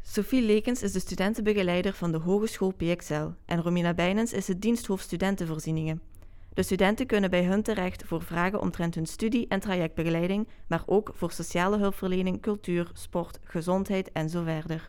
Sophie 0.02 0.42
Lekens 0.42 0.82
is 0.82 0.92
de 0.92 1.00
studentenbegeleider 1.00 1.92
van 1.94 2.12
de 2.12 2.18
Hogeschool 2.18 2.72
PXL 2.72 3.28
en 3.44 3.62
Romina 3.62 3.94
Bijnens 3.94 4.32
is 4.32 4.48
het 4.48 4.62
diensthoofd 4.62 5.04
studentenvoorzieningen. 5.04 6.14
De 6.56 6.62
studenten 6.62 7.06
kunnen 7.06 7.30
bij 7.30 7.44
hun 7.44 7.62
terecht 7.62 8.02
voor 8.06 8.22
vragen 8.22 8.60
omtrent 8.60 8.94
hun 8.94 9.06
studie- 9.06 9.48
en 9.48 9.60
trajectbegeleiding, 9.60 10.48
maar 10.66 10.82
ook 10.86 11.10
voor 11.14 11.30
sociale 11.32 11.78
hulpverlening, 11.78 12.42
cultuur, 12.42 12.90
sport, 12.92 13.38
gezondheid 13.44 14.12
en 14.12 14.28
zo 14.28 14.42
verder. 14.42 14.86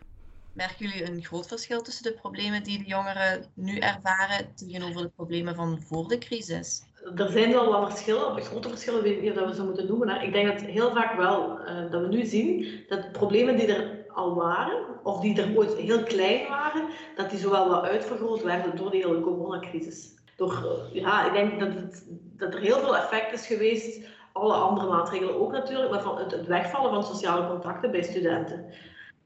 Merken 0.52 0.86
jullie 0.86 1.10
een 1.10 1.24
groot 1.24 1.46
verschil 1.46 1.82
tussen 1.82 2.02
de 2.02 2.12
problemen 2.12 2.62
die 2.62 2.78
de 2.78 2.84
jongeren 2.84 3.44
nu 3.54 3.78
ervaren 3.78 4.54
tegenover 4.54 5.02
de 5.02 5.08
problemen 5.08 5.54
van 5.54 5.82
voor 5.86 6.08
de 6.08 6.18
crisis? 6.18 6.82
Er 7.16 7.30
zijn 7.30 7.52
wel 7.52 7.70
wat 7.70 7.90
verschillen, 7.90 8.42
grote 8.42 8.68
verschillen, 8.68 9.02
weet 9.02 9.22
niet 9.22 9.38
of 9.38 9.48
we 9.48 9.54
ze 9.54 9.64
moeten 9.64 9.86
noemen. 9.86 10.22
Ik 10.22 10.32
denk 10.32 10.46
dat 10.46 10.60
heel 10.60 10.90
vaak 10.90 11.16
wel, 11.16 11.60
uh, 11.60 11.90
dat 11.90 12.00
we 12.00 12.08
nu 12.08 12.24
zien, 12.24 12.84
dat 12.88 13.02
de 13.02 13.10
problemen 13.10 13.56
die 13.56 13.66
er 13.66 14.04
al 14.08 14.34
waren, 14.34 14.84
of 15.02 15.20
die 15.20 15.42
er 15.42 15.56
ooit 15.56 15.74
heel 15.74 16.02
klein 16.02 16.48
waren, 16.48 16.88
dat 17.16 17.30
die 17.30 17.38
zowel 17.38 17.68
wat 17.68 17.82
uitvergroot 17.82 18.42
werden 18.42 18.76
door 18.76 18.90
de 18.90 18.96
hele 18.96 19.20
coronacrisis. 19.20 20.16
Door, 20.38 20.52
eh, 20.52 20.94
ja, 20.94 21.26
ik 21.26 21.32
denk 21.32 21.60
dat, 21.60 21.74
het, 21.74 22.04
dat 22.36 22.54
er 22.54 22.60
heel 22.60 22.78
veel 22.78 22.96
effect 22.96 23.32
is 23.32 23.46
geweest, 23.46 24.06
alle 24.32 24.54
andere 24.54 24.88
maatregelen 24.88 25.40
ook 25.40 25.52
natuurlijk, 25.52 25.90
maar 25.90 26.02
van 26.02 26.18
het, 26.18 26.30
het 26.30 26.46
wegvallen 26.46 26.90
van 26.90 27.04
sociale 27.04 27.48
contacten 27.48 27.90
bij 27.90 28.02
studenten. 28.02 28.64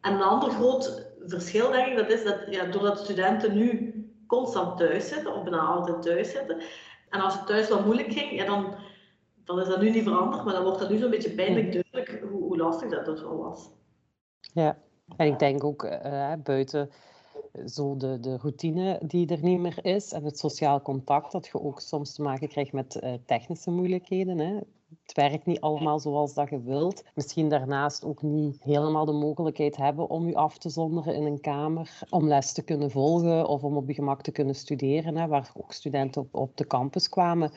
En 0.01 0.13
een 0.13 0.23
ander 0.23 0.51
groot 0.51 1.07
verschil, 1.27 1.71
denk 1.71 1.87
ik, 1.87 1.97
dat 1.97 2.11
is 2.11 2.25
dat 2.25 2.39
ja, 2.51 2.65
doordat 2.65 2.99
studenten 2.99 3.55
nu 3.55 3.95
constant 4.27 4.77
thuis 4.77 5.09
zitten, 5.09 5.35
of 5.35 5.43
bijna 5.43 5.59
altijd 5.59 6.03
thuis 6.03 6.31
zitten, 6.31 6.63
en 7.09 7.21
als 7.21 7.35
het 7.35 7.47
thuis 7.47 7.69
wel 7.69 7.85
moeilijk 7.85 8.13
ging, 8.13 8.39
ja, 8.39 8.45
dan 8.45 8.75
dan 9.45 9.61
is 9.61 9.69
dat 9.69 9.81
nu 9.81 9.91
niet 9.91 10.03
veranderd, 10.03 10.45
maar 10.45 10.55
dan 10.55 10.63
wordt 10.63 10.79
dat 10.79 10.91
nu 10.91 10.99
zo'n 10.99 11.11
beetje 11.11 11.35
pijnlijk 11.35 11.73
duidelijk 11.73 12.31
hoe, 12.31 12.43
hoe 12.43 12.57
lastig 12.57 12.91
dat, 12.91 13.05
dat 13.05 13.21
wel 13.21 13.37
was. 13.37 13.71
Ja, 14.53 14.79
en 15.17 15.27
ik 15.27 15.39
denk 15.39 15.65
ook 15.65 15.85
uh, 15.85 16.33
buiten 16.45 16.91
zo 17.67 17.97
de, 17.97 18.21
de 18.21 18.37
routine 18.37 19.01
die 19.07 19.27
er 19.27 19.43
niet 19.43 19.59
meer 19.59 19.85
is 19.85 20.13
en 20.13 20.25
het 20.25 20.39
sociaal 20.39 20.83
contact, 20.83 21.33
dat 21.33 21.47
je 21.47 21.61
ook 21.61 21.81
soms 21.81 22.15
te 22.15 22.23
maken 22.23 22.49
krijgt 22.49 22.73
met 22.73 23.01
uh, 23.03 23.13
technische 23.27 23.71
moeilijkheden. 23.71 24.39
Hè. 24.39 24.59
Het 25.03 25.13
werkt 25.13 25.47
niet 25.47 25.61
allemaal 25.61 26.01
zoals 26.01 26.35
dat 26.35 26.51
je 26.51 26.63
wilt. 26.63 27.05
Misschien 27.15 27.49
daarnaast 27.49 28.05
ook 28.05 28.23
niet 28.23 28.63
helemaal 28.63 29.05
de 29.05 29.13
mogelijkheid 29.13 29.77
hebben 29.77 30.09
om 30.09 30.29
je 30.29 30.35
af 30.35 30.59
te 30.59 30.69
zonderen 30.69 31.15
in 31.15 31.25
een 31.25 31.41
kamer, 31.41 32.03
om 32.11 32.29
les 32.29 32.53
te 32.53 32.63
kunnen 32.63 32.91
volgen 32.91 33.49
of 33.49 33.65
om 33.65 33.77
op 33.77 33.89
je 33.89 33.95
gemak 33.95 34.23
te 34.23 34.33
kunnen 34.33 34.55
studeren, 34.55 35.17
hè, 35.17 35.27
waar 35.27 35.53
ook 35.55 35.73
studenten 35.73 36.23
op, 36.23 36.35
op 36.35 36.57
de 36.57 36.67
campus 36.67 37.09
kwamen 37.09 37.53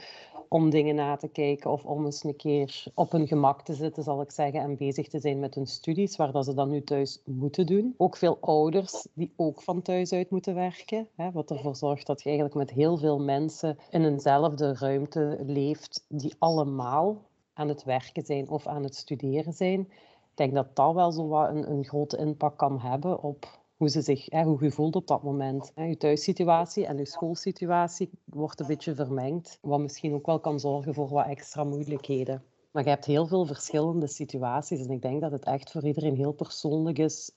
om 0.50 0.70
dingen 0.70 0.96
na 0.96 1.16
te 1.16 1.28
kijken 1.28 1.72
of 1.72 1.86
om 1.86 2.06
eens 2.06 2.24
een 2.24 2.36
keer 2.36 2.84
op 2.94 3.12
hun 3.12 3.28
gemak 3.28 3.62
te 3.62 3.74
zitten, 3.74 4.04
zal 4.04 4.22
ik 4.22 4.32
zeggen, 4.32 4.60
en 4.60 4.78
bezig 4.78 5.08
te 5.08 5.20
zijn 5.20 5.40
met 5.40 5.56
hun 5.56 5.68
studies, 5.68 6.16
waar 6.16 6.32
dat 6.32 6.46
ze 6.46 6.54
dan 6.54 6.70
nu 6.70 6.84
thuis 6.84 7.22
moeten 7.26 7.66
doen. 7.66 7.94
Ook 7.98 8.18
veel 8.18 8.38
ouders 8.42 9.08
die 9.14 9.34
ook 9.36 9.62
van 9.62 9.82
thuis 9.82 10.12
uit 10.12 10.30
moeten 10.30 10.56
werken, 10.56 11.08
hè, 11.16 11.32
wat 11.32 11.52
ervoor 11.52 11.76
zorgt 11.76 12.08
dat 12.08 12.22
je 12.22 12.30
eigenlijk 12.30 12.58
met 12.58 12.72
heel 12.72 12.98
veel 12.98 13.20
mensen 13.20 13.78
in 13.90 14.06
eenzelfde 14.06 14.74
ruimte 14.74 15.38
leeft, 15.46 16.06
die 16.08 16.36
allemaal 16.40 17.22
aan 17.54 17.68
het 17.68 17.84
werken 17.84 18.26
zijn 18.26 18.50
of 18.50 18.68
aan 18.68 18.84
het 18.84 18.96
studeren 18.96 19.54
zijn. 19.54 19.80
Ik 19.80 20.42
denk 20.42 20.54
dat 20.54 20.76
dat 20.76 20.94
wel 20.94 21.12
zo 21.12 21.28
wat 21.28 21.50
een, 21.50 21.72
een 21.72 21.86
grote 21.86 22.18
impact 22.18 22.56
kan 22.56 22.80
hebben 22.80 23.24
op 23.24 23.64
hoe, 23.78 23.90
ze 23.90 24.02
zich, 24.02 24.26
hè, 24.30 24.44
hoe 24.44 24.64
je 24.64 24.72
voelt 24.72 24.96
op 24.96 25.08
dat 25.08 25.24
moment. 25.24 25.72
Hè. 25.76 25.84
Je 25.84 25.98
thuissituatie 25.98 26.86
en 26.86 26.98
je 26.98 27.06
schoolsituatie 27.06 28.10
wordt 28.24 28.60
een 28.60 28.68
beetje 28.68 28.96
vermengd, 28.96 29.58
wat 29.62 29.80
misschien 29.80 30.14
ook 30.14 30.26
wel 30.26 30.40
kan 30.40 30.60
zorgen 30.60 30.94
voor 30.94 31.10
wat 31.10 31.28
extra 31.28 31.64
moeilijkheden. 31.64 32.44
Maar 32.72 32.84
je 32.84 32.90
hebt 32.90 33.06
heel 33.06 33.28
veel 33.28 33.46
verschillende 33.46 34.08
situaties 34.08 34.86
en 34.86 34.92
ik 34.92 35.02
denk 35.02 35.22
dat 35.22 35.32
het 35.32 35.46
echt 35.46 35.72
voor 35.72 35.84
iedereen 35.84 36.16
heel 36.16 36.32
persoonlijk 36.32 36.98
is. 36.98 37.32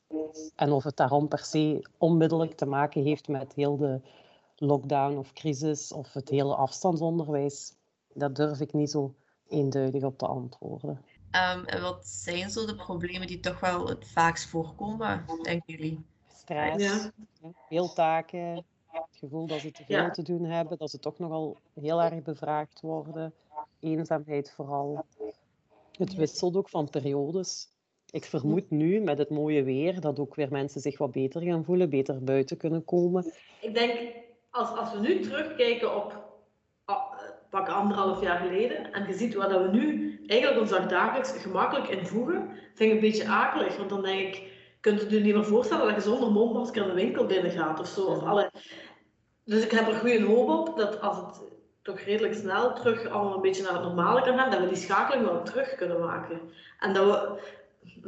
En 0.56 0.72
of 0.72 0.84
het 0.84 0.96
daarom 0.96 1.28
per 1.28 1.44
se 1.44 1.86
onmiddellijk 1.98 2.52
te 2.52 2.66
maken 2.66 3.02
heeft 3.02 3.28
met 3.28 3.52
heel 3.54 3.76
de 3.76 4.00
lockdown 4.56 5.16
of 5.16 5.32
crisis 5.32 5.92
of 5.92 6.12
het 6.12 6.28
hele 6.28 6.54
afstandsonderwijs, 6.54 7.74
dat 8.14 8.36
durf 8.36 8.60
ik 8.60 8.72
niet 8.72 8.90
zo 8.90 9.14
eenduidig 9.48 10.02
op 10.02 10.18
te 10.18 10.26
antwoorden. 10.26 11.04
Um, 11.30 11.64
en 11.64 11.82
wat 11.82 12.06
zijn 12.06 12.50
zo 12.50 12.66
de 12.66 12.74
problemen 12.74 13.26
die 13.26 13.40
toch 13.40 13.60
wel 13.60 13.88
het 13.88 14.08
vaakst 14.08 14.48
voorkomen, 14.48 15.24
denken 15.42 15.74
jullie? 15.74 16.04
Stress, 16.48 16.84
ja. 16.84 17.12
veel 17.68 17.92
taken, 17.92 18.64
het 18.86 19.16
gevoel 19.18 19.46
dat 19.46 19.60
ze 19.60 19.70
te 19.70 19.84
veel 19.84 20.10
te 20.10 20.22
doen 20.22 20.44
hebben, 20.44 20.78
dat 20.78 20.90
ze 20.90 20.98
toch 20.98 21.18
nogal 21.18 21.56
heel 21.80 22.02
erg 22.02 22.22
bevraagd 22.22 22.80
worden, 22.80 23.34
eenzaamheid 23.80 24.52
vooral. 24.56 25.04
Het 25.92 26.14
wisselt 26.14 26.56
ook 26.56 26.68
van 26.68 26.90
periodes. 26.90 27.66
Ik 28.10 28.24
vermoed 28.24 28.70
nu 28.70 29.00
met 29.00 29.18
het 29.18 29.30
mooie 29.30 29.62
weer 29.62 30.00
dat 30.00 30.18
ook 30.18 30.34
weer 30.34 30.50
mensen 30.50 30.80
zich 30.80 30.98
wat 30.98 31.12
beter 31.12 31.42
gaan 31.42 31.64
voelen, 31.64 31.90
beter 31.90 32.24
buiten 32.24 32.56
kunnen 32.56 32.84
komen. 32.84 33.32
Ik 33.60 33.74
denk, 33.74 34.14
als, 34.50 34.68
als 34.68 34.92
we 34.92 35.00
nu 35.00 35.20
terugkijken 35.20 35.96
op 35.96 36.26
pak 37.50 37.68
anderhalf 37.68 38.22
jaar 38.22 38.38
geleden 38.38 38.92
en 38.92 39.06
je 39.06 39.14
ziet 39.14 39.34
wat 39.34 39.50
we 39.50 39.68
nu 39.72 40.18
eigenlijk 40.26 40.60
ons 40.60 40.88
dagelijks 40.88 41.32
gemakkelijk 41.32 41.88
invoegen, 41.88 42.50
vind 42.74 42.90
ik 42.90 42.94
een 42.94 43.10
beetje 43.10 43.28
akelig. 43.28 43.76
Want 43.76 43.88
dan 43.88 44.02
denk 44.02 44.34
ik, 44.34 44.57
kunt 44.80 45.00
je 45.00 45.10
je 45.10 45.20
niet 45.20 45.34
meer 45.34 45.44
voorstellen 45.44 45.86
dat 45.86 45.94
je 45.94 46.10
zonder 46.10 46.30
mondmasker 46.30 46.84
de 46.84 46.92
winkel 46.92 47.26
binnen 47.26 47.50
gaat 47.50 47.80
of 47.80 47.86
zo. 47.86 48.04
Of 48.04 48.22
alle... 48.22 48.50
Dus 49.44 49.64
ik 49.64 49.70
heb 49.70 49.88
er 49.88 49.94
goede 49.94 50.24
hoop 50.24 50.48
op 50.48 50.76
dat 50.76 51.00
als 51.00 51.16
het 51.16 51.40
toch 51.82 52.00
redelijk 52.00 52.34
snel 52.34 52.74
terug 52.74 53.08
allemaal 53.08 53.34
een 53.34 53.40
beetje 53.40 53.62
naar 53.62 53.72
het 53.72 53.82
normale 53.82 54.22
kan 54.22 54.38
gaan, 54.38 54.50
dat 54.50 54.60
we 54.60 54.68
die 54.68 54.76
schakeling 54.76 55.26
wel 55.26 55.42
terug 55.42 55.74
kunnen 55.74 56.00
maken. 56.00 56.40
En 56.78 56.92
dat 56.92 57.04
we, 57.04 57.40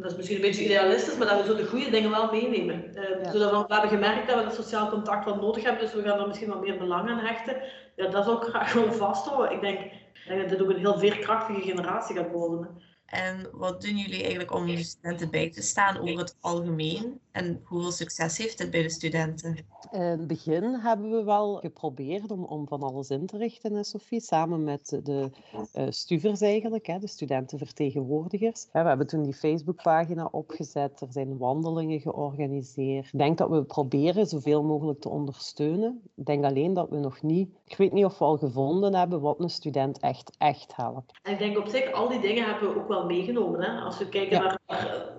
dat 0.01 0.11
is 0.11 0.17
misschien 0.17 0.37
een 0.37 0.43
beetje 0.43 0.65
idealistisch, 0.65 1.17
maar 1.17 1.27
dat 1.27 1.41
we 1.41 1.47
zo 1.47 1.57
de 1.57 1.67
goede 1.67 1.91
dingen 1.91 2.11
wel 2.11 2.31
meenemen. 2.31 2.85
Uh, 2.95 3.33
Zodat 3.33 3.51
we, 3.51 3.65
we, 3.67 3.75
hebben 3.75 3.91
gemerkt 3.91 4.29
dat 4.29 4.37
we 4.37 4.45
dat 4.45 4.55
sociaal 4.55 4.89
contact 4.89 5.25
wel 5.25 5.37
nodig 5.37 5.63
hebben, 5.63 5.83
dus 5.83 5.95
we 5.95 6.03
gaan 6.03 6.21
er 6.21 6.27
misschien 6.27 6.49
wat 6.49 6.61
meer 6.61 6.79
belang 6.79 7.09
aan 7.09 7.19
hechten. 7.19 7.57
Ja, 7.97 8.07
dat 8.07 8.27
is 8.27 8.33
ook 8.33 8.45
graag 8.45 8.73
willen 8.73 8.95
vasthouden. 8.95 9.53
Ik 9.53 9.61
denk, 9.61 9.81
dat 10.29 10.49
dit 10.49 10.63
ook 10.63 10.71
een 10.71 10.77
heel 10.77 10.99
veerkrachtige 10.99 11.61
generatie 11.61 12.17
gaat 12.17 12.31
worden. 12.31 12.83
En 13.11 13.49
wat 13.53 13.83
doen 13.83 13.97
jullie 13.97 14.21
eigenlijk 14.21 14.55
om 14.55 14.67
je 14.67 14.85
studenten 14.85 15.31
bij 15.31 15.51
te 15.51 15.63
staan 15.63 15.99
over 15.99 16.19
het 16.19 16.37
algemeen? 16.41 17.21
En 17.33 17.61
hoeveel 17.65 17.93
succes 17.93 18.39
heeft 18.39 18.59
het 18.59 18.71
bij 18.71 18.83
de 18.83 18.91
studenten? 18.91 19.57
In 19.91 20.01
het 20.01 20.27
begin 20.27 20.65
hebben 20.65 21.11
we 21.11 21.25
wel 21.25 21.57
geprobeerd 21.57 22.31
om, 22.31 22.45
om 22.45 22.69
van 22.69 22.83
alles 22.83 23.11
in 23.11 23.27
te 23.27 23.37
richten, 23.37 23.75
hè, 23.75 23.85
Sophie, 23.85 24.21
samen 24.21 24.65
met 24.65 25.01
de 25.03 25.31
uh, 25.75 25.87
stuvers 25.89 26.41
eigenlijk, 26.41 26.87
hè, 26.87 26.99
de 26.99 27.07
studentenvertegenwoordigers. 27.07 28.67
we 28.73 28.79
hebben 28.79 29.07
toen 29.07 29.23
die 29.23 29.35
Facebookpagina 29.35 30.29
opgezet, 30.31 31.01
er 31.01 31.13
zijn 31.13 31.39
wandelingen 31.39 32.01
georganiseerd. 32.01 33.05
Ik 33.13 33.19
denk 33.19 33.39
dat 33.39 33.49
we 33.49 33.65
proberen 33.65 34.27
zoveel 34.27 34.63
mogelijk 34.63 35.01
te 35.01 35.09
ondersteunen. 35.09 36.01
Ik 36.17 36.27
denk 36.27 36.45
alleen 36.45 36.75
dat 36.75 36.89
we 36.89 36.99
nog 36.99 37.23
niet, 37.23 37.51
ik 37.65 37.77
weet 37.77 37.93
niet 37.93 38.05
of 38.05 38.19
we 38.19 38.25
al 38.25 38.39
gevonden 38.39 38.95
hebben 38.95 39.21
wat 39.21 39.41
een 39.41 39.51
student 39.51 39.99
echt, 39.99 40.37
echt 40.39 40.77
helpt. 40.77 41.19
En 41.23 41.33
ik 41.33 41.39
denk 41.39 41.59
op 41.59 41.69
zich, 41.69 41.93
al 41.93 42.09
die 42.09 42.21
dingen 42.21 42.45
hebben 42.45 42.69
we 42.69 42.81
ook 42.81 42.89
wel 42.89 43.00
meegenomen. 43.07 43.63
Hè? 43.63 43.81
Als 43.81 43.99
we 43.99 44.09
kijken 44.09 44.43
naar 44.43 44.59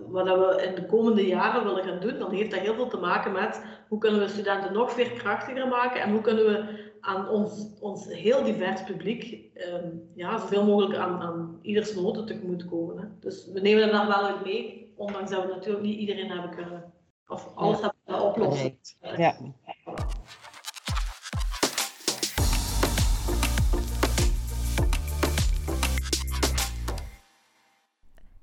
wat 0.07 0.25
we 0.25 0.63
in 0.67 0.75
de 0.75 0.85
komende 0.85 1.27
jaren 1.27 1.63
willen 1.63 1.83
gaan 1.83 1.99
doen, 1.99 2.19
dan 2.19 2.31
heeft 2.31 2.51
dat 2.51 2.59
heel 2.59 2.73
veel 2.73 2.87
te 2.87 2.97
maken 2.97 3.31
met 3.31 3.61
hoe 3.87 3.99
kunnen 3.99 4.19
we 4.19 4.27
studenten 4.27 4.73
nog 4.73 4.91
veerkrachtiger 4.91 5.67
maken 5.67 6.01
en 6.01 6.11
hoe 6.11 6.21
kunnen 6.21 6.45
we 6.45 6.89
aan 7.01 7.29
ons, 7.29 7.67
ons 7.79 8.07
heel 8.07 8.43
divers 8.43 8.83
publiek 8.83 9.49
um, 9.55 10.11
ja, 10.15 10.37
zoveel 10.37 10.65
mogelijk 10.65 10.95
aan, 10.95 11.21
aan 11.21 11.59
ieders 11.61 11.95
noten 11.95 12.25
tegemoet 12.25 12.65
komen. 12.65 12.97
Hè. 12.97 13.07
Dus 13.19 13.49
we 13.53 13.59
nemen 13.59 13.81
dat 13.81 13.91
dan 13.91 14.07
wel 14.07 14.25
uit 14.25 14.43
mee, 14.43 14.93
ondanks 14.95 15.31
dat 15.31 15.45
we 15.45 15.53
natuurlijk 15.53 15.83
niet 15.85 15.99
iedereen 15.99 16.29
hebben 16.29 16.55
kunnen, 16.55 16.93
of 17.27 17.51
alles 17.55 17.79
ja. 17.79 17.93
hebben 18.05 18.25
oplossen. 18.25 18.77
Ja. 19.17 19.35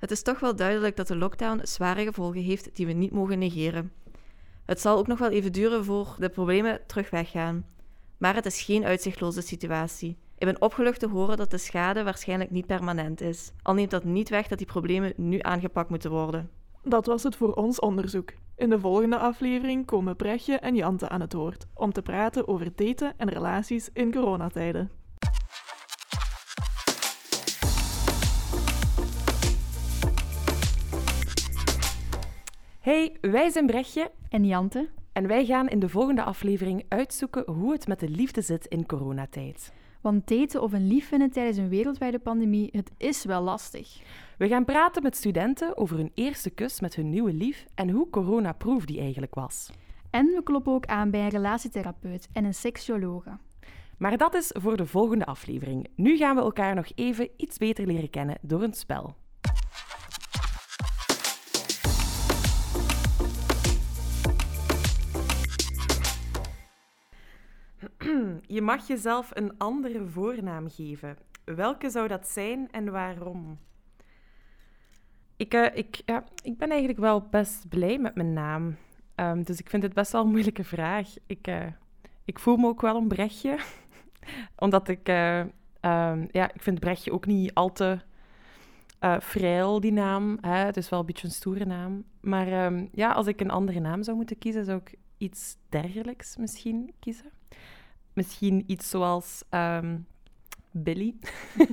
Het 0.09 0.17
is 0.17 0.23
toch 0.23 0.41
wel 0.41 0.57
duidelijk 0.57 0.97
dat 0.97 1.07
de 1.07 1.17
lockdown 1.17 1.61
zware 1.63 2.05
gevolgen 2.05 2.43
heeft 2.43 2.77
die 2.77 2.87
we 2.87 2.93
niet 2.93 3.13
mogen 3.13 3.39
negeren. 3.39 3.93
Het 4.65 4.81
zal 4.81 4.99
ook 4.99 5.07
nog 5.07 5.19
wel 5.19 5.31
even 5.31 5.53
duren 5.53 5.85
voor 5.85 6.17
de 6.19 6.29
problemen 6.29 6.81
terug 6.87 7.11
weggaan. 7.11 7.67
Maar 8.19 8.35
het 8.35 8.47
is 8.47 8.63
geen 8.63 8.85
uitzichtloze 8.85 9.41
situatie. 9.41 10.17
Ik 10.39 10.47
ben 10.47 10.63
opgelucht 10.63 11.01
te 11.01 11.09
horen 11.09 11.37
dat 11.37 11.51
de 11.51 11.59
schade 11.59 12.03
waarschijnlijk 12.03 12.51
niet 12.51 12.67
permanent 12.67 13.21
is. 13.21 13.53
Al 13.63 13.75
neemt 13.75 13.91
dat 13.91 14.05
niet 14.05 14.29
weg 14.29 14.47
dat 14.47 14.59
die 14.59 14.67
problemen 14.67 15.13
nu 15.17 15.39
aangepakt 15.41 15.91
moeten 15.91 16.11
worden. 16.11 16.51
Dat 16.83 17.07
was 17.07 17.23
het 17.23 17.37
voor 17.37 17.53
ons 17.53 17.79
onderzoek. 17.79 18.33
In 18.57 18.71
de 18.71 18.81
volgende 18.81 19.19
aflevering 19.19 19.87
komen 19.87 20.17
Brechtje 20.17 20.59
en 20.59 20.75
Jante 20.75 21.09
aan 21.09 21.21
het 21.21 21.33
woord 21.33 21.67
om 21.75 21.93
te 21.93 22.03
praten 22.03 22.49
over 22.49 22.73
daten 22.75 23.15
en 23.17 23.29
relaties 23.29 23.91
in 23.93 24.13
coronatijden. 24.13 24.98
Hey, 32.79 33.17
wij 33.21 33.51
zijn 33.51 33.67
Brechtje 33.67 34.11
en 34.29 34.47
Jante. 34.47 34.89
En 35.13 35.27
wij 35.27 35.45
gaan 35.45 35.69
in 35.69 35.79
de 35.79 35.89
volgende 35.89 36.23
aflevering 36.23 36.85
uitzoeken 36.89 37.53
hoe 37.53 37.73
het 37.73 37.87
met 37.87 38.01
de 38.01 38.09
liefde 38.09 38.43
zit 38.43 38.67
in 38.67 38.87
coronatijd. 38.87 39.73
Want 40.01 40.29
daten 40.29 40.63
of 40.63 40.73
een 40.73 40.87
lief 40.87 41.09
vinden 41.09 41.31
tijdens 41.31 41.57
een 41.57 41.69
wereldwijde 41.69 42.19
pandemie, 42.19 42.69
het 42.73 42.91
is 42.97 43.25
wel 43.25 43.43
lastig. 43.43 44.01
We 44.37 44.49
gaan 44.49 44.65
praten 44.65 45.03
met 45.03 45.17
studenten 45.17 45.77
over 45.77 45.97
hun 45.97 46.11
eerste 46.15 46.51
kus 46.51 46.81
met 46.81 46.95
hun 46.95 47.11
nieuwe 47.11 47.33
lief 47.33 47.67
en 47.75 47.91
hoe 47.91 48.11
coronaproof 48.11 48.85
die 48.85 49.01
eigenlijk 49.01 49.35
was. 49.35 49.71
En 50.11 50.27
we 50.27 50.43
kloppen 50.43 50.73
ook 50.73 50.87
aan 50.87 51.11
bij 51.11 51.21
een 51.21 51.29
relatietherapeut 51.29 52.29
en 52.33 52.45
een 52.45 52.55
seksuologe. 52.55 53.39
Maar 53.97 54.17
dat 54.17 54.35
is 54.35 54.55
voor 54.61 54.77
de 54.77 54.87
volgende 54.87 55.27
aflevering. 55.27 55.89
Nu 55.95 56.17
gaan 56.17 56.37
we 56.37 56.43
elkaar 56.43 56.75
nog 56.75 56.87
even 56.95 57.29
iets 57.37 57.59
beter 57.59 57.87
leren 57.87 58.11
kennen 58.11 58.39
door 58.41 58.63
een 58.63 58.75
spel. 58.75 59.15
Je 68.47 68.63
mag 68.63 68.87
jezelf 68.87 69.31
een 69.35 69.59
andere 69.59 70.07
voornaam 70.07 70.71
geven. 70.71 71.17
Welke 71.45 71.91
zou 71.91 72.09
dat 72.09 72.29
zijn 72.29 72.71
en 72.71 72.91
waarom? 72.91 73.59
Ik, 75.37 75.55
uh, 75.55 75.77
ik, 75.77 76.03
ja, 76.05 76.25
ik 76.43 76.59
ben 76.59 76.69
eigenlijk 76.69 77.01
wel 77.01 77.21
best 77.31 77.69
blij 77.69 77.99
met 77.99 78.15
mijn 78.15 78.33
naam. 78.33 78.77
Um, 79.17 79.43
dus 79.43 79.59
ik 79.59 79.71
vind 79.71 79.83
het 79.83 79.95
best 79.95 80.13
wel 80.13 80.23
een 80.23 80.31
moeilijke 80.31 80.65
vraag. 80.65 81.15
Ik, 81.27 81.49
uh, 81.49 81.67
ik 82.25 82.39
voel 82.39 82.57
me 82.57 82.67
ook 82.67 82.81
wel 82.81 82.97
een 82.97 83.09
Brechtje. 83.09 83.59
Omdat 84.57 84.89
ik... 84.89 85.09
Uh, 85.09 85.39
um, 85.39 86.29
ja, 86.31 86.53
ik 86.55 86.63
vind 86.63 86.81
Brechtje 86.81 87.13
ook 87.13 87.27
niet 87.27 87.55
al 87.55 87.73
te 87.73 87.99
vrij, 89.19 89.81
die 89.81 89.93
naam. 89.93 90.39
Hè? 90.41 90.57
Het 90.57 90.77
is 90.77 90.89
wel 90.89 91.01
een 91.01 91.07
beetje 91.07 91.27
een 91.27 91.33
stoere 91.33 91.65
naam. 91.65 92.05
Maar 92.21 92.65
um, 92.65 92.89
ja, 92.93 93.13
als 93.13 93.27
ik 93.27 93.41
een 93.41 93.51
andere 93.51 93.81
naam 93.81 94.03
zou 94.03 94.17
moeten 94.17 94.39
kiezen, 94.39 94.65
zou 94.65 94.81
ik 94.85 94.99
iets 95.19 95.57
dergelijks 95.69 96.37
misschien 96.37 96.93
kiezen. 96.99 97.31
Misschien 98.19 98.65
iets 98.67 98.91
zoals 98.91 99.43
um, 99.51 100.07
Billy. 100.71 101.15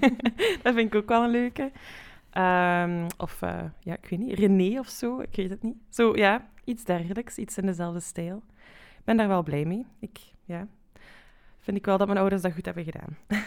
dat 0.64 0.74
vind 0.74 0.94
ik 0.94 0.96
ook 0.96 1.10
wel 1.10 1.24
een 1.24 1.30
leuke. 1.30 1.72
Ehm, 2.30 3.08
of, 3.18 3.42
eh, 3.42 3.64
ja, 3.80 3.94
ik 3.94 4.06
weet 4.10 4.20
niet, 4.20 4.40
René 4.40 4.80
of 4.80 4.88
zo, 4.88 5.20
ik 5.20 5.36
weet 5.36 5.50
het 5.50 5.64
niet. 5.64 5.76
Zo, 5.90 6.16
ja, 6.16 6.48
iets 6.64 6.84
dergelijks, 6.84 7.38
iets 7.38 7.58
in 7.58 7.66
dezelfde 7.66 8.00
stijl. 8.00 8.44
Ik 8.98 9.04
ben 9.04 9.18
daar 9.18 9.28
wel 9.28 9.44
blij 9.44 9.66
mee. 9.66 9.86
Ik, 10.00 10.20
ja, 10.44 10.68
vind 11.60 11.78
ik 11.78 11.86
wel 11.86 11.98
dat 11.98 12.08
mijn 12.08 12.20
ouders 12.20 12.42
dat 12.42 12.54
goed 12.54 12.66
hebben 12.66 12.84
gedaan. 12.84 13.18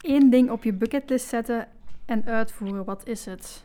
Eén 0.00 0.30
ding 0.30 0.50
op 0.50 0.64
je 0.64 0.72
bucketlist 0.72 1.28
zetten 1.28 1.68
en 2.04 2.24
uitvoeren, 2.24 2.84
wat 2.84 3.06
is 3.06 3.24
het? 3.24 3.64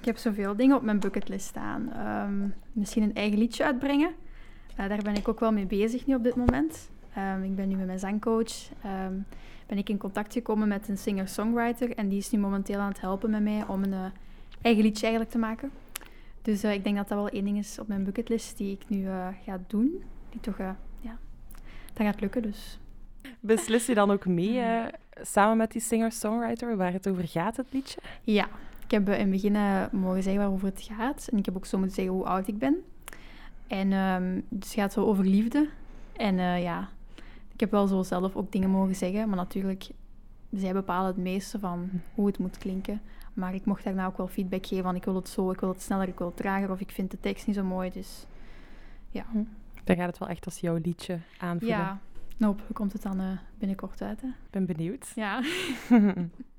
Ik 0.00 0.06
heb 0.06 0.16
zoveel 0.16 0.56
dingen 0.56 0.76
op 0.76 0.82
mijn 0.82 1.00
bucketlist 1.00 1.46
staan. 1.46 1.92
Ehm, 1.92 2.48
misschien 2.72 3.02
een 3.02 3.14
eigen 3.14 3.38
liedje 3.38 3.64
uitbrengen. 3.64 4.14
Uh, 4.80 4.88
daar 4.88 5.02
ben 5.02 5.14
ik 5.14 5.28
ook 5.28 5.40
wel 5.40 5.52
mee 5.52 5.66
bezig 5.66 6.06
nu 6.06 6.14
op 6.14 6.22
dit 6.22 6.34
moment. 6.34 6.90
Um, 7.18 7.42
ik 7.42 7.54
ben 7.54 7.68
nu 7.68 7.76
met 7.76 7.86
mijn 7.86 7.98
zangcoach. 7.98 8.70
Um, 8.86 9.26
ben 9.66 9.78
ik 9.78 9.88
in 9.88 9.98
contact 9.98 10.32
gekomen 10.32 10.68
met 10.68 10.88
een 10.88 10.98
singer-songwriter. 10.98 11.94
En 11.94 12.08
die 12.08 12.18
is 12.18 12.30
nu 12.30 12.38
momenteel 12.38 12.78
aan 12.78 12.88
het 12.88 13.00
helpen 13.00 13.30
met 13.30 13.42
mij 13.42 13.64
om 13.66 13.82
een 13.82 13.92
uh, 13.92 14.04
eigen 14.62 14.82
liedje 14.82 15.02
eigenlijk 15.02 15.32
te 15.32 15.38
maken. 15.38 15.70
Dus 16.42 16.64
uh, 16.64 16.72
ik 16.72 16.84
denk 16.84 16.96
dat 16.96 17.08
dat 17.08 17.18
wel 17.18 17.28
één 17.28 17.44
ding 17.44 17.58
is 17.58 17.78
op 17.78 17.88
mijn 17.88 18.04
bucketlist 18.04 18.56
die 18.56 18.72
ik 18.72 18.88
nu 18.88 19.06
ga 19.44 19.60
doen. 19.66 20.02
Die 20.30 20.40
toch, 20.40 20.58
ja, 21.00 21.18
dat 21.92 22.06
gaat 22.06 22.20
lukken. 22.20 22.42
Dus 22.42 22.78
Beslis 23.40 23.86
je 23.86 23.94
dan 23.94 24.10
ook 24.10 24.26
mee 24.26 24.62
samen 25.34 25.56
met 25.56 25.72
die 25.72 25.80
singer-songwriter 25.80 26.76
waar 26.76 26.92
het 26.92 27.08
over 27.08 27.28
gaat, 27.28 27.56
het 27.56 27.66
liedje? 27.70 28.00
Ja, 28.22 28.48
ik 28.90 28.96
heb 28.96 29.08
in 29.08 29.20
het 29.20 29.30
begin 29.30 29.54
uh, 29.54 29.82
mogen 29.92 30.22
zeggen 30.22 30.42
waarover 30.42 30.68
het 30.68 30.82
gaat. 30.82 31.28
En 31.30 31.38
ik 31.38 31.44
heb 31.44 31.56
ook 31.56 31.66
zo 31.66 31.78
moeten 31.78 31.96
zeggen 31.96 32.14
hoe 32.14 32.24
oud 32.24 32.48
ik 32.48 32.58
ben. 32.58 32.76
En 33.66 33.92
um, 33.92 34.44
dus 34.48 34.68
het 34.68 34.78
gaat 34.80 34.92
zo 34.92 35.04
over 35.04 35.24
liefde. 35.24 35.68
En 36.12 36.34
uh, 36.34 36.62
ja, 36.62 36.88
ik 37.52 37.60
heb 37.60 37.70
wel 37.70 37.86
zo 37.86 38.02
zelf 38.02 38.36
ook 38.36 38.52
dingen 38.52 38.70
mogen 38.70 38.94
zeggen. 38.94 39.28
Maar 39.28 39.36
natuurlijk, 39.36 39.88
zij 40.50 40.72
bepalen 40.72 41.06
het 41.06 41.16
meeste 41.16 41.58
van 41.58 41.90
hoe 42.14 42.26
het 42.26 42.38
moet 42.38 42.58
klinken. 42.58 43.00
Maar 43.34 43.54
ik 43.54 43.64
mocht 43.64 43.84
daarna 43.84 44.06
ook 44.06 44.16
wel 44.16 44.28
feedback 44.28 44.66
geven 44.66 44.84
van 44.84 44.94
ik 44.94 45.04
wil 45.04 45.14
het 45.14 45.28
zo, 45.28 45.50
ik 45.50 45.60
wil 45.60 45.68
het 45.68 45.82
sneller, 45.82 46.08
ik 46.08 46.18
wil 46.18 46.26
het 46.26 46.36
trager. 46.36 46.70
Of 46.70 46.80
ik 46.80 46.90
vind 46.90 47.10
de 47.10 47.20
tekst 47.20 47.46
niet 47.46 47.56
zo 47.56 47.64
mooi. 47.64 47.90
Dus 47.90 48.26
ja. 49.10 49.24
Dan 49.84 49.96
gaat 49.96 50.06
het 50.06 50.18
wel 50.18 50.28
echt 50.28 50.44
als 50.44 50.60
jouw 50.60 50.78
liedje 50.82 51.18
aanvoelen. 51.38 51.78
Ja, 51.78 52.00
hoe 52.38 52.56
komt 52.72 52.92
het 52.92 53.02
dan 53.02 53.20
uh, 53.20 53.26
binnenkort 53.58 54.02
uit? 54.02 54.22
Ik 54.22 54.50
ben 54.50 54.66
benieuwd. 54.66 55.12
Ja. 55.14 55.42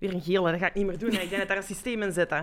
Weer 0.00 0.14
een 0.14 0.22
gele, 0.22 0.50
dat 0.50 0.60
ga 0.60 0.66
ik 0.66 0.74
niet 0.74 0.86
meer 0.86 0.98
doen. 0.98 1.12
Ik 1.12 1.18
denk 1.18 1.30
dat 1.30 1.48
daar 1.48 1.56
een 1.56 1.62
systeem 1.62 2.02
in 2.02 2.12
zit. 2.12 2.30
Hè. 2.30 2.42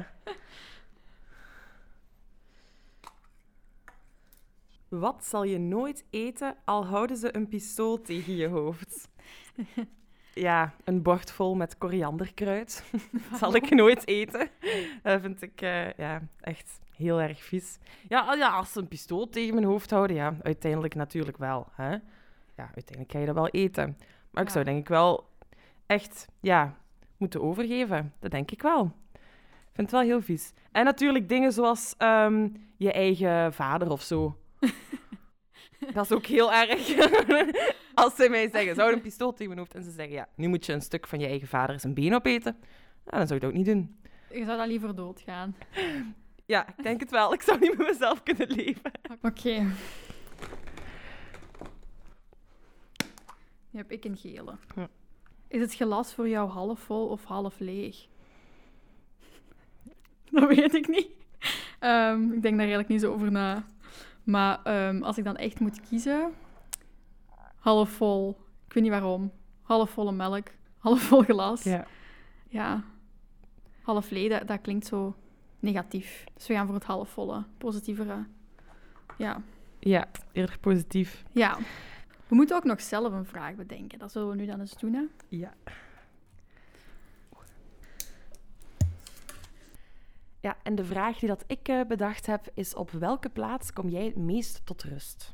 Wat 4.87 5.25
zal 5.25 5.43
je 5.43 5.57
nooit 5.57 6.05
eten, 6.09 6.55
al 6.65 6.85
houden 6.85 7.17
ze 7.17 7.35
een 7.35 7.47
pistool 7.47 8.01
tegen 8.01 8.35
je 8.35 8.47
hoofd? 8.47 9.09
Ja, 10.33 10.73
een 10.83 11.01
bord 11.01 11.31
vol 11.31 11.55
met 11.55 11.77
korianderkruid. 11.77 12.83
dat 13.11 13.39
zal 13.39 13.55
ik 13.55 13.69
nooit 13.69 14.07
eten. 14.07 14.49
Dat 15.03 15.21
vind 15.21 15.41
ik 15.41 15.61
uh, 15.61 15.93
ja, 15.93 16.21
echt 16.41 16.79
heel 16.95 17.21
erg 17.21 17.43
vies. 17.43 17.77
Ja, 18.07 18.33
ja, 18.33 18.49
als 18.49 18.71
ze 18.71 18.79
een 18.79 18.87
pistool 18.87 19.29
tegen 19.29 19.53
mijn 19.53 19.65
hoofd 19.65 19.89
houden, 19.89 20.15
ja, 20.15 20.35
uiteindelijk 20.41 20.95
natuurlijk 20.95 21.37
wel. 21.37 21.67
Hè? 21.71 21.89
Ja, 22.55 22.69
uiteindelijk 22.75 23.11
ga 23.11 23.19
je 23.19 23.25
dat 23.25 23.35
wel 23.35 23.47
eten. 23.47 23.97
Maar 24.31 24.43
ik 24.43 24.49
zou 24.49 24.65
denk 24.65 24.79
ik 24.79 24.87
wel 24.87 25.29
echt, 25.85 26.27
ja, 26.39 26.77
moeten 27.17 27.41
overgeven. 27.41 28.13
Dat 28.19 28.31
denk 28.31 28.51
ik 28.51 28.61
wel. 28.61 28.83
Ik 29.13 29.73
vind 29.73 29.91
het 29.91 29.91
wel 29.91 30.01
heel 30.01 30.21
vies. 30.21 30.53
En 30.71 30.85
natuurlijk 30.85 31.29
dingen 31.29 31.51
zoals 31.51 31.95
um, 31.97 32.67
je 32.77 32.91
eigen 32.91 33.53
vader 33.53 33.91
of 33.91 34.01
zo. 34.01 34.37
dat 35.93 36.05
is 36.05 36.11
ook 36.11 36.25
heel 36.25 36.53
erg. 36.53 36.95
Als 37.93 38.15
ze 38.15 38.29
mij 38.29 38.49
zeggen, 38.49 38.75
zou 38.75 38.93
een 38.93 39.01
pistool 39.01 39.31
tegen 39.31 39.47
mijn 39.47 39.59
hoofd 39.59 39.75
en 39.75 39.83
ze 39.83 39.91
zeggen, 39.91 40.15
ja, 40.15 40.27
nu 40.35 40.47
moet 40.47 40.65
je 40.65 40.73
een 40.73 40.81
stuk 40.81 41.07
van 41.07 41.19
je 41.19 41.27
eigen 41.27 41.47
vader 41.47 41.79
zijn 41.79 41.93
been 41.93 42.15
opeten. 42.15 42.57
Dan 43.03 43.27
zou 43.27 43.33
ik 43.33 43.41
dat 43.41 43.49
ook 43.49 43.57
niet 43.57 43.65
doen. 43.65 43.99
Je 44.29 44.45
zou 44.45 44.57
dan 44.57 44.67
liever 44.67 44.95
doodgaan. 44.95 45.55
Ja, 46.47 46.67
ik 46.67 46.83
denk 46.83 46.99
het 46.99 47.11
wel. 47.11 47.33
Ik 47.33 47.41
zou 47.41 47.59
niet 47.59 47.77
met 47.77 47.87
mezelf 47.87 48.23
kunnen 48.23 48.47
leven. 48.47 48.91
Oké. 49.21 49.27
Okay. 49.27 49.59
Nu 53.69 53.79
heb 53.79 53.91
ik 53.91 54.05
een 54.05 54.17
gele. 54.17 54.57
Ja. 54.75 54.89
Is 55.47 55.61
het 55.61 55.75
glas 55.75 56.13
voor 56.13 56.29
jou 56.29 56.49
half 56.49 56.79
vol 56.79 57.07
of 57.07 57.23
half 57.23 57.59
leeg? 57.59 58.07
Dat 60.31 60.55
weet 60.55 60.73
ik 60.73 60.87
niet. 60.87 61.07
Um, 61.79 62.33
ik 62.33 62.41
denk 62.41 62.43
daar 62.43 62.67
eigenlijk 62.67 62.87
niet 62.87 63.01
zo 63.01 63.13
over 63.13 63.31
na. 63.31 63.65
Maar 64.23 64.87
um, 64.87 65.03
als 65.03 65.17
ik 65.17 65.23
dan 65.23 65.35
echt 65.35 65.59
moet 65.59 65.81
kiezen, 65.81 66.33
half 67.55 67.89
vol. 67.89 68.29
Ik 68.67 68.73
weet 68.73 68.83
niet 68.83 68.91
waarom. 68.91 69.31
Half 69.61 69.89
volle 69.89 70.11
melk, 70.11 70.47
half 70.77 71.01
vol 71.01 71.21
glas. 71.21 71.63
Ja. 71.63 71.85
Ja. 72.49 72.83
Half 73.81 74.09
leeg, 74.09 74.29
dat, 74.29 74.47
dat 74.47 74.61
klinkt 74.61 74.85
zo 74.85 75.15
negatief. 75.59 76.23
Dus 76.33 76.47
we 76.47 76.53
gaan 76.53 76.65
voor 76.65 76.75
het 76.75 76.83
halfvolle, 76.83 77.43
positievere. 77.57 78.25
Ja. 79.17 79.41
Ja, 79.79 80.07
eerder 80.31 80.59
positief. 80.59 81.23
Ja. 81.31 81.57
We 82.27 82.35
moeten 82.35 82.55
ook 82.55 82.63
nog 82.63 82.81
zelf 82.81 83.13
een 83.13 83.25
vraag 83.25 83.55
bedenken. 83.55 83.99
Dat 83.99 84.11
zullen 84.11 84.29
we 84.29 84.35
nu 84.35 84.45
dan 84.45 84.59
eens 84.59 84.77
doen, 84.77 84.93
hè? 84.93 85.03
Ja. 85.27 85.53
Ja, 90.39 90.57
en 90.63 90.75
de 90.75 90.85
vraag 90.85 91.19
die 91.19 91.27
dat 91.27 91.43
ik 91.47 91.69
uh, 91.69 91.81
bedacht 91.87 92.25
heb 92.25 92.51
is: 92.53 92.75
op 92.75 92.91
welke 92.91 93.29
plaats 93.29 93.73
kom 93.73 93.89
jij 93.89 94.05
het 94.05 94.15
meest 94.15 94.61
tot 94.63 94.83
rust? 94.83 95.33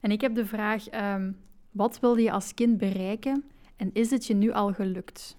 En 0.00 0.10
ik 0.10 0.20
heb 0.20 0.34
de 0.34 0.46
vraag: 0.46 0.94
um, 0.94 1.38
wat 1.70 2.00
wilde 2.00 2.22
je 2.22 2.32
als 2.32 2.54
kind 2.54 2.78
bereiken 2.78 3.44
en 3.76 3.90
is 3.92 4.10
het 4.10 4.26
je 4.26 4.34
nu 4.34 4.52
al 4.52 4.72
gelukt? 4.72 5.36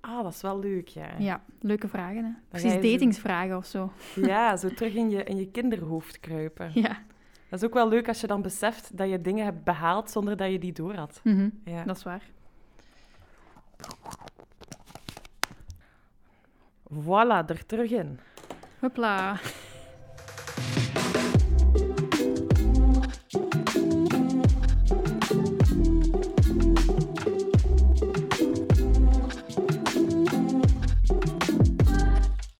Ah, 0.00 0.22
dat 0.22 0.32
is 0.32 0.40
wel 0.40 0.58
leuk, 0.58 0.88
ja. 0.88 1.08
Ja, 1.18 1.44
leuke 1.60 1.88
vragen, 1.88 2.24
hè? 2.24 2.30
Precies 2.48 2.90
datingsvragen 2.90 3.50
zo... 3.50 3.56
of 3.56 3.66
zo. 3.66 4.20
Ja, 4.20 4.56
zo 4.62 4.68
terug 4.68 4.94
in 4.94 5.10
je, 5.10 5.24
in 5.24 5.36
je 5.36 5.50
kinderhoofd 5.50 6.20
kruipen. 6.20 6.70
Ja. 6.74 7.02
Dat 7.48 7.62
is 7.62 7.68
ook 7.68 7.74
wel 7.74 7.88
leuk 7.88 8.08
als 8.08 8.20
je 8.20 8.26
dan 8.26 8.42
beseft 8.42 8.96
dat 8.96 9.08
je 9.08 9.20
dingen 9.20 9.44
hebt 9.44 9.64
behaald 9.64 10.10
zonder 10.10 10.36
dat 10.36 10.50
je 10.50 10.58
die 10.58 10.72
door 10.72 10.94
had. 10.94 11.20
Mm 11.22 11.36
-hmm. 11.36 11.60
ja. 11.64 11.84
Dat 11.84 11.96
is 11.96 12.02
waar. 12.02 12.22
Voilà, 16.92 17.46
er 17.46 17.66
terug 17.66 17.90
in. 17.90 18.18
Hopla. 18.80 19.36